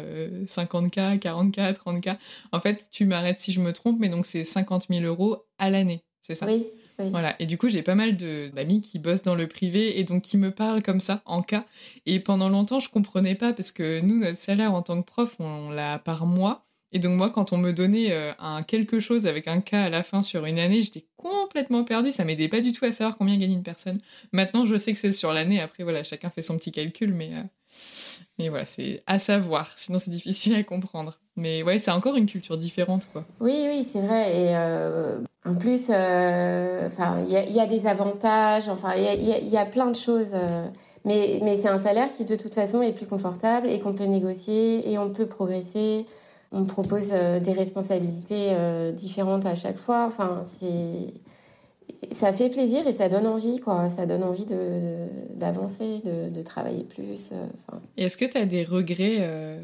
[0.47, 2.17] 50K, 40K, 30K.
[2.51, 5.69] En fait, tu m'arrêtes si je me trompe, mais donc c'est 50 000 euros à
[5.69, 6.45] l'année, c'est ça?
[6.45, 6.67] Oui.
[6.99, 7.35] Voilà.
[7.39, 10.37] Et du coup, j'ai pas mal d'amis qui bossent dans le privé et donc qui
[10.37, 11.65] me parlent comme ça, en cas.
[12.05, 15.35] Et pendant longtemps, je comprenais pas parce que nous, notre salaire en tant que prof,
[15.39, 16.65] on, l'a par mois.
[16.91, 19.89] Et donc moi, quand on me donnait euh, un quelque chose avec un cas à
[19.89, 22.09] la fin sur une année, j'étais complètement perdue.
[22.09, 23.99] Ça m'aidait pas du tout à savoir combien gagne une personne.
[24.31, 25.61] Maintenant, je sais que c'est sur l'année.
[25.61, 27.43] Après, voilà, chacun fait son petit calcul, mais euh,
[28.39, 29.71] mais voilà, c'est à savoir.
[29.77, 31.19] Sinon, c'est difficile à comprendre.
[31.39, 33.23] Mais ouais, c'est encore une culture différente, quoi.
[33.39, 34.35] Oui, oui, c'est vrai.
[34.35, 36.89] Et euh, en plus, euh,
[37.25, 38.67] il y, a des avantages.
[38.67, 40.31] Enfin, il y, a, plein de choses.
[40.33, 40.67] Euh,
[41.05, 44.03] mais, mais c'est un salaire qui, de toute façon, est plus confortable et qu'on peut
[44.03, 46.05] négocier et on peut progresser.
[46.51, 48.49] On propose des responsabilités
[48.93, 50.05] différentes à chaque fois.
[50.07, 51.13] Enfin, c'est
[52.11, 53.89] ça fait plaisir et ça donne envie, quoi.
[53.89, 57.31] Ça donne envie d'avancer, de, de, travailler plus.
[57.31, 57.45] Euh,
[57.97, 59.61] et est-ce que tu as des regrets euh,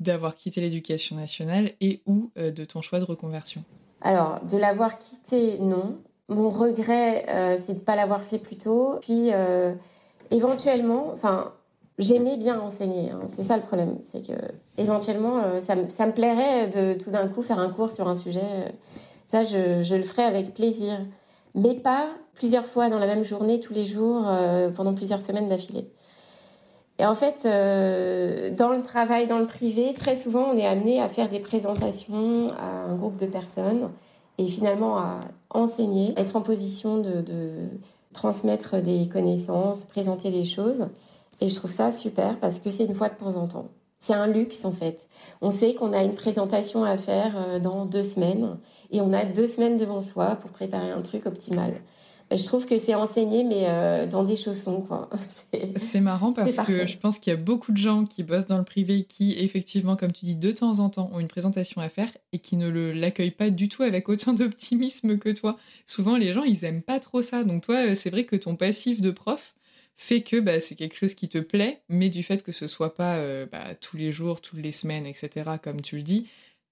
[0.00, 3.64] d'avoir quitté l'éducation nationale et ou euh, de ton choix de reconversion?
[4.00, 5.98] Alors, de l'avoir quitté, non.
[6.28, 7.24] Mon regret,
[7.62, 8.98] c'est de ne pas l'avoir fait plus tôt.
[9.00, 9.30] Puis,
[10.30, 11.54] éventuellement, enfin,
[11.98, 13.10] j'aimais bien enseigner.
[13.10, 13.22] Hein.
[13.28, 13.96] C'est ça le problème.
[14.02, 14.34] C'est que,
[14.76, 18.42] éventuellement, ça, ça, me plairait de tout d'un coup faire un cours sur un sujet.
[19.26, 20.98] Ça, je, je le ferais avec plaisir
[21.54, 25.48] mais pas plusieurs fois dans la même journée, tous les jours, euh, pendant plusieurs semaines
[25.48, 25.90] d'affilée.
[26.98, 31.00] Et en fait, euh, dans le travail, dans le privé, très souvent, on est amené
[31.00, 33.90] à faire des présentations à un groupe de personnes
[34.38, 35.20] et finalement à
[35.50, 37.50] enseigner, être en position de, de
[38.12, 40.86] transmettre des connaissances, présenter des choses.
[41.40, 43.68] Et je trouve ça super parce que c'est une fois de temps en temps.
[43.98, 45.08] C'est un luxe en fait.
[45.40, 48.58] On sait qu'on a une présentation à faire euh, dans deux semaines
[48.90, 51.80] et on a deux semaines devant soi pour préparer un truc optimal.
[52.30, 55.08] Je trouve que c'est enseigné, mais euh, dans des chaussons, quoi.
[55.76, 58.58] C'est marrant parce que je pense qu'il y a beaucoup de gens qui bossent dans
[58.58, 61.88] le privé qui, effectivement, comme tu dis, de temps en temps, ont une présentation à
[61.88, 65.56] faire et qui ne l'accueillent pas du tout avec autant d'optimisme que toi.
[65.86, 67.44] Souvent, les gens, ils aiment pas trop ça.
[67.44, 69.54] Donc, toi, euh, c'est vrai que ton passif de prof,
[70.00, 72.94] fait que bah, c'est quelque chose qui te plaît, mais du fait que ce soit
[72.94, 76.28] pas euh, bah, tous les jours, toutes les semaines, etc., comme tu le dis,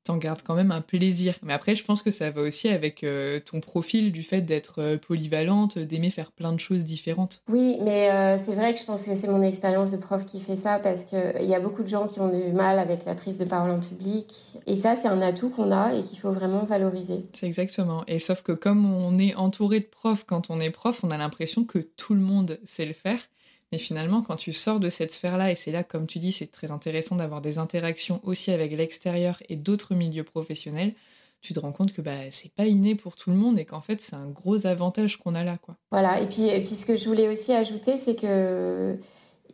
[0.07, 1.35] t'en gardes quand même un plaisir.
[1.43, 4.81] Mais après, je pense que ça va aussi avec euh, ton profil du fait d'être
[4.81, 7.43] euh, polyvalente, d'aimer faire plein de choses différentes.
[7.49, 10.41] Oui, mais euh, c'est vrai que je pense que c'est mon expérience de prof qui
[10.41, 13.15] fait ça parce qu'il y a beaucoup de gens qui ont du mal avec la
[13.15, 14.59] prise de parole en public.
[14.67, 17.27] Et ça, c'est un atout qu'on a et qu'il faut vraiment valoriser.
[17.33, 18.05] C'est exactement.
[18.07, 21.19] Et sauf que comme on est entouré de profs quand on est prof, on a
[21.19, 23.19] l'impression que tout le monde sait le faire.
[23.77, 26.51] Mais finalement, quand tu sors de cette sphère-là, et c'est là, comme tu dis, c'est
[26.51, 30.95] très intéressant d'avoir des interactions aussi avec l'extérieur et d'autres milieux professionnels,
[31.43, 33.83] tu te rends compte que bah, c'est pas inné pour tout le monde et qu'en
[33.83, 35.59] fait, c'est un gros avantage qu'on a là.
[35.61, 35.77] Quoi.
[35.91, 38.97] Voilà, et puis, puis ce que je voulais aussi ajouter, c'est que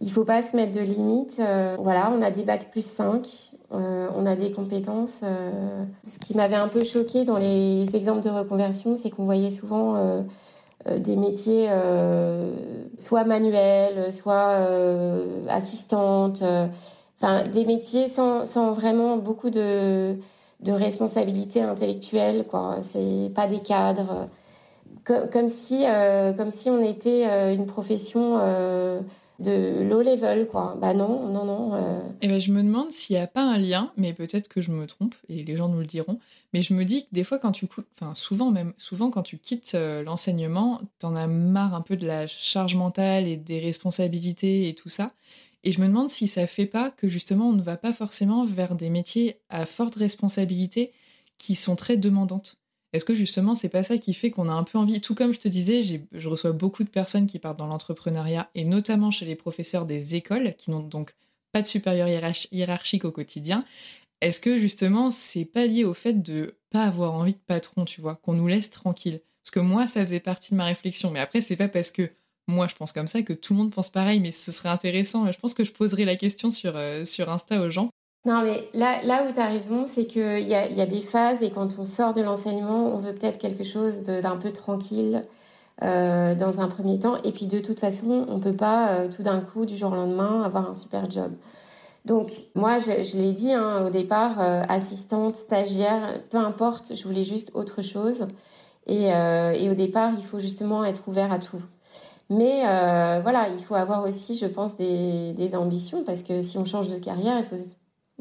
[0.00, 1.40] il faut pas se mettre de limites.
[1.40, 3.26] Euh, voilà, on a des bacs plus 5,
[3.72, 5.22] euh, on a des compétences.
[5.24, 9.50] Euh, ce qui m'avait un peu choqué dans les exemples de reconversion, c'est qu'on voyait
[9.50, 10.24] souvent
[10.98, 12.54] des métiers euh,
[12.96, 16.42] soit manuels, soit euh, assistantes,
[17.20, 20.16] enfin des métiers sans, sans vraiment beaucoup de,
[20.60, 22.78] de responsabilité intellectuelle, quoi.
[22.80, 24.28] C'est pas des cadres.
[25.04, 25.84] Comme, comme si,
[26.36, 28.38] comme si on était une profession
[29.42, 30.76] de low level, quoi.
[30.80, 31.74] Bah non, non, non.
[31.74, 32.00] Euh...
[32.20, 34.60] Et eh ben, je me demande s'il n'y a pas un lien, mais peut-être que
[34.60, 36.18] je me trompe, et les gens nous le diront,
[36.52, 39.38] mais je me dis que des fois, quand tu enfin, souvent même, souvent quand tu
[39.38, 44.68] quittes euh, l'enseignement, t'en as marre un peu de la charge mentale et des responsabilités
[44.68, 45.12] et tout ça.
[45.64, 48.44] Et je me demande si ça fait pas que justement, on ne va pas forcément
[48.44, 50.92] vers des métiers à forte responsabilité
[51.38, 52.56] qui sont très demandantes.
[52.92, 55.32] Est-ce que justement, c'est pas ça qui fait qu'on a un peu envie, tout comme
[55.32, 59.24] je te disais, je reçois beaucoup de personnes qui partent dans l'entrepreneuriat, et notamment chez
[59.24, 61.14] les professeurs des écoles, qui n'ont donc
[61.52, 62.08] pas de supérieur
[62.50, 63.64] hiérarchique au quotidien.
[64.20, 68.00] Est-ce que justement, c'est pas lié au fait de pas avoir envie de patron, tu
[68.00, 69.20] vois, qu'on nous laisse tranquille?
[69.42, 72.10] Parce que moi, ça faisait partie de ma réflexion, mais après, c'est pas parce que
[72.48, 75.30] moi je pense comme ça que tout le monde pense pareil, mais ce serait intéressant.
[75.30, 77.90] Je pense que je poserai la question sur, euh, sur Insta aux gens
[78.24, 81.00] non, mais là, là où tu as raison, c'est qu'il y a, y a des
[81.00, 85.22] phases et quand on sort de l'enseignement, on veut peut-être quelque chose d'un peu tranquille
[85.82, 87.16] euh, dans un premier temps.
[87.24, 89.96] Et puis de toute façon, on peut pas euh, tout d'un coup, du jour au
[89.96, 91.32] lendemain, avoir un super job.
[92.04, 97.04] Donc moi, je, je l'ai dit hein, au départ, euh, assistante, stagiaire, peu importe, je
[97.04, 98.26] voulais juste autre chose.
[98.86, 101.62] Et, euh, et au départ, il faut justement être ouvert à tout.
[102.30, 106.58] Mais euh, voilà, il faut avoir aussi, je pense, des, des ambitions parce que si
[106.58, 107.56] on change de carrière, il faut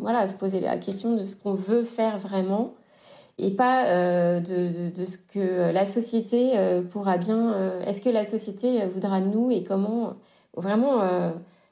[0.01, 2.73] voilà, se poser la question de ce qu'on veut faire vraiment
[3.37, 7.53] et pas euh, de, de, ce que la société euh, pourra bien.
[7.53, 10.15] Euh, est-ce que la société voudra de nous et comment
[10.55, 10.99] vraiment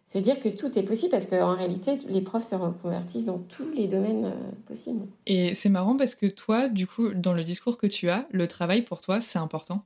[0.06, 3.70] se dire que tout est possible parce qu'en réalité, les profs se reconvertissent dans tous
[3.76, 4.34] les domaines
[4.66, 5.06] possibles.
[5.28, 8.48] Et c'est marrant parce que toi, du coup, dans le discours que tu as, le
[8.48, 9.84] travail pour toi, c'est important.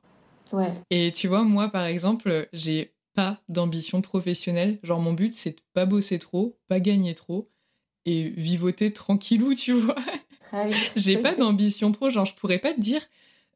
[0.54, 0.72] Ouais.
[0.92, 4.78] Et tu vois, moi, par exemple, j'ai pas d'ambition professionnelle.
[4.84, 7.50] Genre, mon but, c'est de pas bosser trop, pas gagner trop
[8.06, 9.96] et vivoter tranquillou, tu vois.
[10.52, 13.02] Ah j'ai pas d'ambition pro, genre je pourrais pas te dire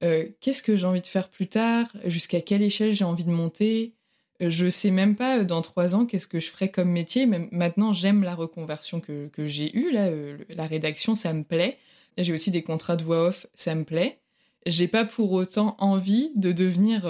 [0.04, 3.32] euh, qu'est-ce que j'ai envie de faire plus tard, jusqu'à quelle échelle j'ai envie de
[3.32, 3.93] monter.
[4.41, 7.26] Euh, je sais même pas euh, dans trois ans qu'est-ce que je ferai comme métier.
[7.26, 9.91] Même maintenant, j'aime la reconversion que, que j'ai eue.
[9.91, 10.10] Là,
[10.50, 11.78] la rédaction, ça me plaît.
[12.18, 14.20] J'ai aussi des contrats de voix off, ça me plaît.
[14.66, 17.08] J'ai pas pour autant envie de devenir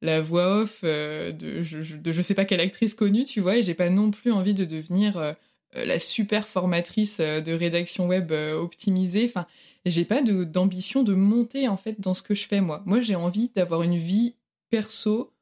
[0.00, 3.58] la voix off de je, de je sais pas quelle actrice connue, tu vois.
[3.58, 5.34] Et j'ai pas non plus envie de devenir
[5.74, 9.26] la super formatrice euh, de rédaction web euh, optimisée.
[9.28, 9.46] Enfin,
[9.84, 12.82] j'ai pas d'ambition de, monter en fait dans ce que je fais moi.
[12.86, 14.36] Moi, j'ai envie d'avoir une vie
[14.70, 15.32] perso,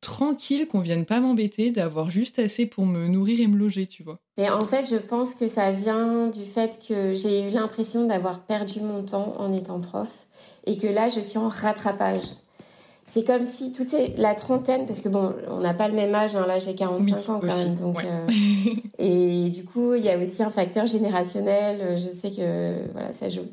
[0.00, 4.02] tranquille, qu'on vienne pas m'embêter, d'avoir juste assez pour me nourrir et me loger, tu
[4.02, 4.18] vois.
[4.38, 8.44] Mais en fait, je pense que ça vient du fait que j'ai eu l'impression d'avoir
[8.46, 10.26] perdu mon temps en étant prof
[10.66, 12.22] et que là, je suis en rattrapage.
[13.06, 16.34] C'est comme si toute la trentaine, parce que bon, on n'a pas le même âge,
[16.34, 18.26] hein, là j'ai 45 ans quand même, donc euh,
[18.98, 21.98] et du coup il y a aussi un facteur générationnel.
[21.98, 23.46] Je sais que voilà ça joue.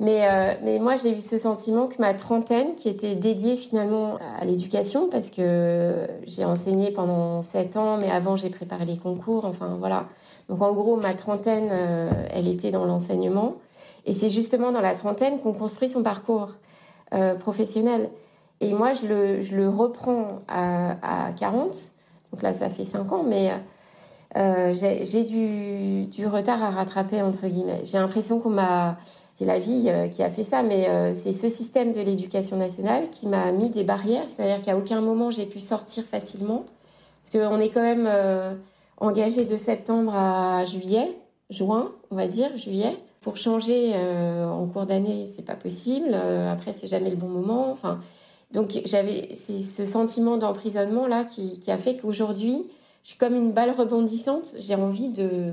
[0.00, 4.16] Mais, euh, mais moi, j'ai eu ce sentiment que ma trentaine, qui était dédiée finalement
[4.40, 9.44] à l'éducation, parce que j'ai enseigné pendant sept ans, mais avant, j'ai préparé les concours,
[9.44, 10.06] enfin voilà.
[10.48, 13.56] Donc en gros, ma trentaine, euh, elle était dans l'enseignement.
[14.06, 16.54] Et c'est justement dans la trentaine qu'on construit son parcours
[17.12, 18.08] euh, professionnel.
[18.60, 21.76] Et moi, je le, reprends à, à 40.
[22.32, 23.50] Donc là, ça fait cinq ans, mais
[24.36, 27.80] euh, j'ai du, retard à rattraper, entre guillemets.
[27.84, 28.96] J'ai l'impression qu'on m'a
[29.34, 32.58] c'est la vie euh, qui a fait ça, mais euh, c'est ce système de l'éducation
[32.58, 36.66] nationale qui m'a mis des barrières, c'est-à-dire qu'à aucun moment j'ai pu sortir facilement,
[37.22, 38.08] parce qu'on est quand même
[38.98, 41.16] engagé de septembre à juillet,
[41.48, 42.96] juin, on va dire, juillet.
[43.22, 43.94] Pour changer
[44.44, 46.14] en cours d'année, c'est pas possible.
[46.50, 47.70] après, c'est jamais le bon moment.
[47.70, 48.00] Enfin,
[48.52, 52.66] donc j'avais ce sentiment d'emprisonnement là qui, a fait qu'aujourd'hui,
[53.04, 54.48] je suis comme une balle rebondissante.
[54.58, 55.52] J'ai envie de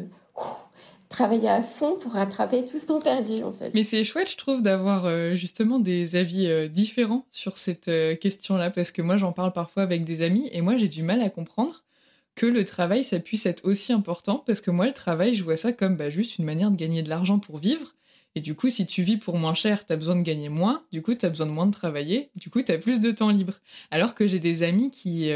[1.10, 3.72] travailler à fond pour rattraper tout ce temps perdu en fait.
[3.74, 8.16] Mais c'est chouette je trouve d'avoir euh, justement des avis euh, différents sur cette euh,
[8.16, 11.22] question-là parce que moi j'en parle parfois avec des amis et moi j'ai du mal
[11.22, 11.86] à comprendre
[12.36, 15.56] que le travail ça puisse être aussi important parce que moi le travail je vois
[15.56, 17.94] ça comme bah, juste une manière de gagner de l'argent pour vivre
[18.38, 21.02] et du coup si tu vis pour moins cher t'as besoin de gagner moins du
[21.02, 23.56] coup t'as besoin de moins de travailler du coup t'as plus de temps libre
[23.92, 25.32] alors que j'ai des amis qui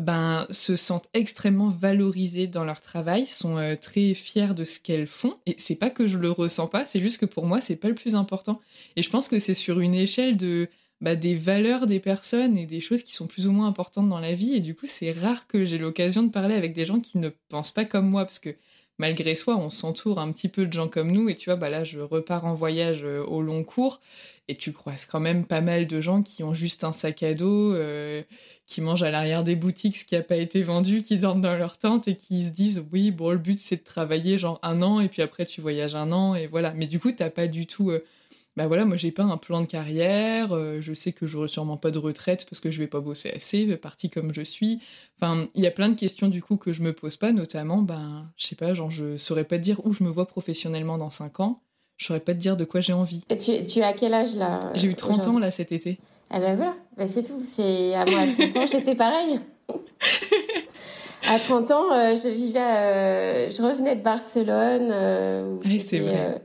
[0.00, 5.06] ben, se sentent extrêmement valorisées dans leur travail, sont euh, très fiers de ce qu'elles
[5.06, 5.36] font.
[5.46, 7.88] Et c'est pas que je le ressens pas, c'est juste que pour moi, c'est pas
[7.88, 8.60] le plus important.
[8.96, 10.68] Et je pense que c'est sur une échelle de
[11.00, 14.20] bah, des valeurs des personnes et des choses qui sont plus ou moins importantes dans
[14.20, 14.54] la vie.
[14.54, 17.30] Et du coup, c'est rare que j'ai l'occasion de parler avec des gens qui ne
[17.48, 18.50] pensent pas comme moi, parce que
[19.00, 21.30] malgré soi, on s'entoure un petit peu de gens comme nous.
[21.30, 24.00] Et tu vois, bah là, je repars en voyage euh, au long cours
[24.46, 27.32] et tu croises quand même pas mal de gens qui ont juste un sac à
[27.32, 28.22] dos, euh,
[28.66, 31.56] qui mangent à l'arrière des boutiques ce qui n'a pas été vendu, qui dorment dans
[31.56, 34.82] leur tente et qui se disent oui, bon, le but c'est de travailler genre un
[34.82, 36.74] an et puis après tu voyages un an et voilà.
[36.74, 37.90] Mais du coup, t'as pas du tout.
[37.90, 38.04] Euh,
[38.56, 41.76] bah voilà, moi j'ai pas un plan de carrière, euh, je sais que j'aurai sûrement
[41.76, 44.80] pas de retraite parce que je vais pas bosser assez, partie comme je suis.
[45.20, 47.82] Enfin, il y a plein de questions du coup que je me pose pas, notamment,
[47.82, 50.98] ben, je sais pas, genre je saurais pas te dire où je me vois professionnellement
[50.98, 51.62] dans 5 ans,
[51.96, 53.24] je saurais pas te dire de quoi j'ai envie.
[53.30, 55.98] Et tu, tu as quel âge là J'ai eu 30 ans là cet été.
[56.30, 57.42] Ah ben voilà, ben c'est tout.
[57.44, 59.40] C'est à moi à 30 ans, j'étais pareil.
[61.28, 64.90] à 30 ans, euh, je vivais, euh, je revenais de Barcelone.
[64.92, 66.40] Euh, oui, c'est vrai.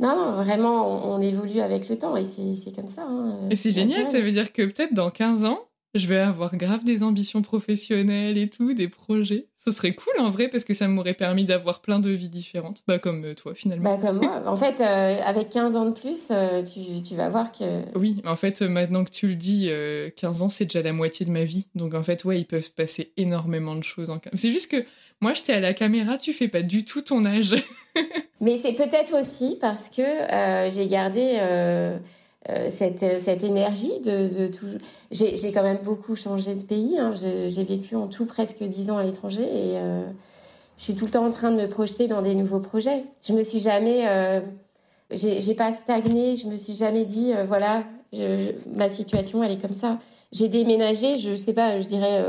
[0.00, 3.02] Non, non, vraiment, on, évolue avec le temps et c'est comme ça.
[3.02, 6.56] Hein, et c'est génial, ça veut dire que peut-être dans 15 ans, je vais avoir
[6.56, 9.48] grave des ambitions professionnelles et tout, des projets.
[9.56, 12.82] Ce serait cool en vrai parce que ça m'aurait permis d'avoir plein de vies différentes.
[12.86, 13.96] Bah comme euh, toi finalement.
[13.96, 14.42] Bah comme moi.
[14.46, 17.82] En fait, euh, avec 15 ans de plus, euh, tu, tu, vas voir que...
[17.96, 19.70] Oui, en fait, maintenant que tu le dis,
[20.16, 21.66] 15 ans c'est déjà la moitié de ma vie.
[21.74, 24.10] Donc en fait, ouais, il peut se passer énormément de choses.
[24.10, 24.20] En...
[24.34, 24.84] C'est juste que
[25.20, 27.54] moi, j'étais à la caméra, tu fais pas du tout ton âge.
[28.40, 30.02] Mais c'est peut-être aussi parce que
[30.70, 31.38] j'ai gardé
[32.50, 34.66] euh, cette, cette énergie de, de tout.
[35.10, 36.98] J'ai quand même beaucoup changé de pays.
[36.98, 37.12] Hein.
[37.14, 40.02] J'ai vécu en tout presque dix ans à l'étranger et euh,
[40.78, 43.04] je suis tout le temps en train de me projeter dans des nouveaux projets.
[43.26, 44.40] Je me suis jamais, euh,
[45.10, 46.36] j'ai pas stagné.
[46.36, 47.84] Je me suis jamais dit euh, voilà,
[48.76, 49.98] ma situation elle est comme ça.
[50.32, 52.22] J'ai déménagé, je sais pas, je dirais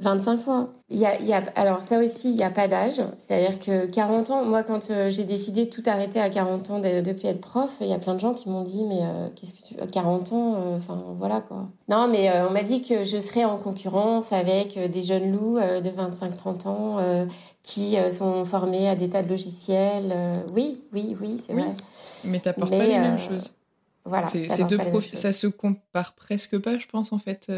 [0.00, 0.68] 25 fois.
[0.90, 3.00] Il y a, il y a, alors ça aussi, il n'y a pas d'âge.
[3.16, 6.78] C'est-à-dire que 40 ans, moi quand euh, j'ai décidé de tout arrêter à 40 ans
[6.80, 9.28] de, depuis être prof, il y a plein de gens qui m'ont dit mais euh,
[9.34, 11.68] qu'est-ce que tu 40 ans euh, enfin voilà quoi.
[11.88, 15.90] Non mais on m'a dit que je serais en concurrence avec des jeunes loups de
[15.90, 16.96] 25 30 ans
[17.62, 20.14] qui sont formés à des tas de logiciels.
[20.54, 21.74] oui, oui, oui, c'est vrai.
[22.24, 23.54] Mais t'apportes pas les mêmes choses.
[24.04, 27.50] Voilà, c'est deux profils, ça se compare presque pas, je pense en fait,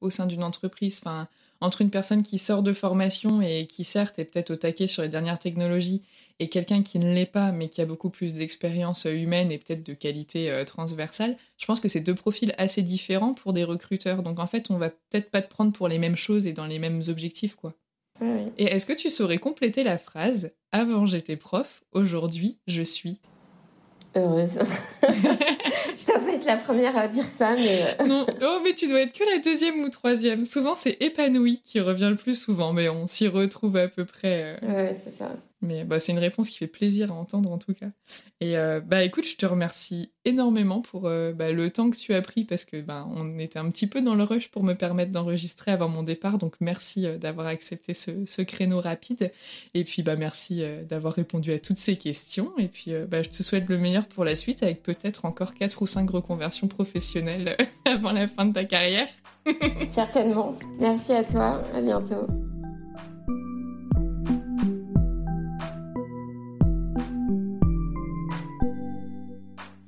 [0.00, 1.00] au sein d'une entreprise.
[1.02, 1.26] Enfin,
[1.60, 5.02] entre une personne qui sort de formation et qui certes est peut-être au taquet sur
[5.02, 6.02] les dernières technologies
[6.38, 9.84] et quelqu'un qui ne l'est pas mais qui a beaucoup plus d'expérience humaine et peut-être
[9.84, 14.22] de qualité euh, transversale, je pense que c'est deux profils assez différents pour des recruteurs.
[14.22, 16.66] Donc en fait, on va peut-être pas te prendre pour les mêmes choses et dans
[16.66, 17.74] les mêmes objectifs quoi.
[18.56, 23.20] Et est-ce que tu saurais compléter la phrase Avant j'étais prof, aujourd'hui je suis
[24.18, 24.58] heureuse.
[25.02, 27.96] je dois pas être la première à dire ça, mais.
[28.00, 30.44] Euh, non, oh, mais tu dois être que la deuxième ou troisième.
[30.44, 34.58] Souvent, c'est épanoui qui revient le plus souvent, mais on s'y retrouve à peu près.
[34.62, 34.66] Euh.
[34.66, 35.30] Ouais, c'est ça.
[35.60, 37.88] Mais bah, c'est une réponse qui fait plaisir à entendre en tout cas.
[38.40, 42.14] Et euh, bah écoute, je te remercie énormément pour euh, bah, le temps que tu
[42.14, 44.74] as pris parce que bah, on était un petit peu dans le rush pour me
[44.74, 46.38] permettre d'enregistrer avant mon départ.
[46.38, 49.32] Donc merci euh, d'avoir accepté ce, créneau rapide.
[49.74, 52.52] Et puis bah merci d'avoir répondu à toutes ces questions.
[52.58, 55.82] Et puis bah, je te souhaite le meilleur pour la suite avec peut-être encore quatre
[55.82, 59.08] ou cinq reconversions professionnelles avant la fin de ta carrière.
[59.88, 60.54] Certainement.
[60.78, 61.62] Merci à toi.
[61.74, 62.26] À bientôt.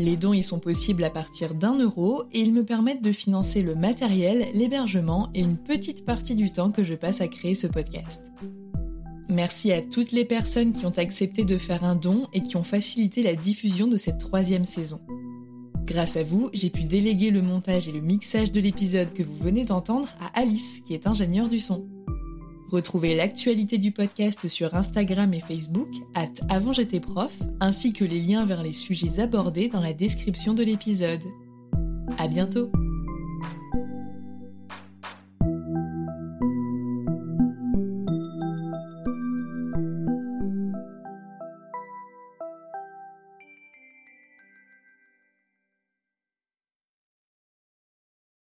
[0.00, 3.60] Les dons y sont possibles à partir d'un euro et ils me permettent de financer
[3.60, 7.66] le matériel, l'hébergement et une petite partie du temps que je passe à créer ce
[7.66, 8.22] podcast.
[9.28, 12.62] Merci à toutes les personnes qui ont accepté de faire un don et qui ont
[12.62, 15.02] facilité la diffusion de cette troisième saison.
[15.84, 19.36] Grâce à vous, j'ai pu déléguer le montage et le mixage de l'épisode que vous
[19.36, 21.89] venez d'entendre à Alice, qui est ingénieure du son.
[22.70, 28.20] Retrouvez l'actualité du podcast sur Instagram et Facebook, at avant j'étais prof, ainsi que les
[28.20, 31.24] liens vers les sujets abordés dans la description de l'épisode.
[32.16, 32.70] À bientôt!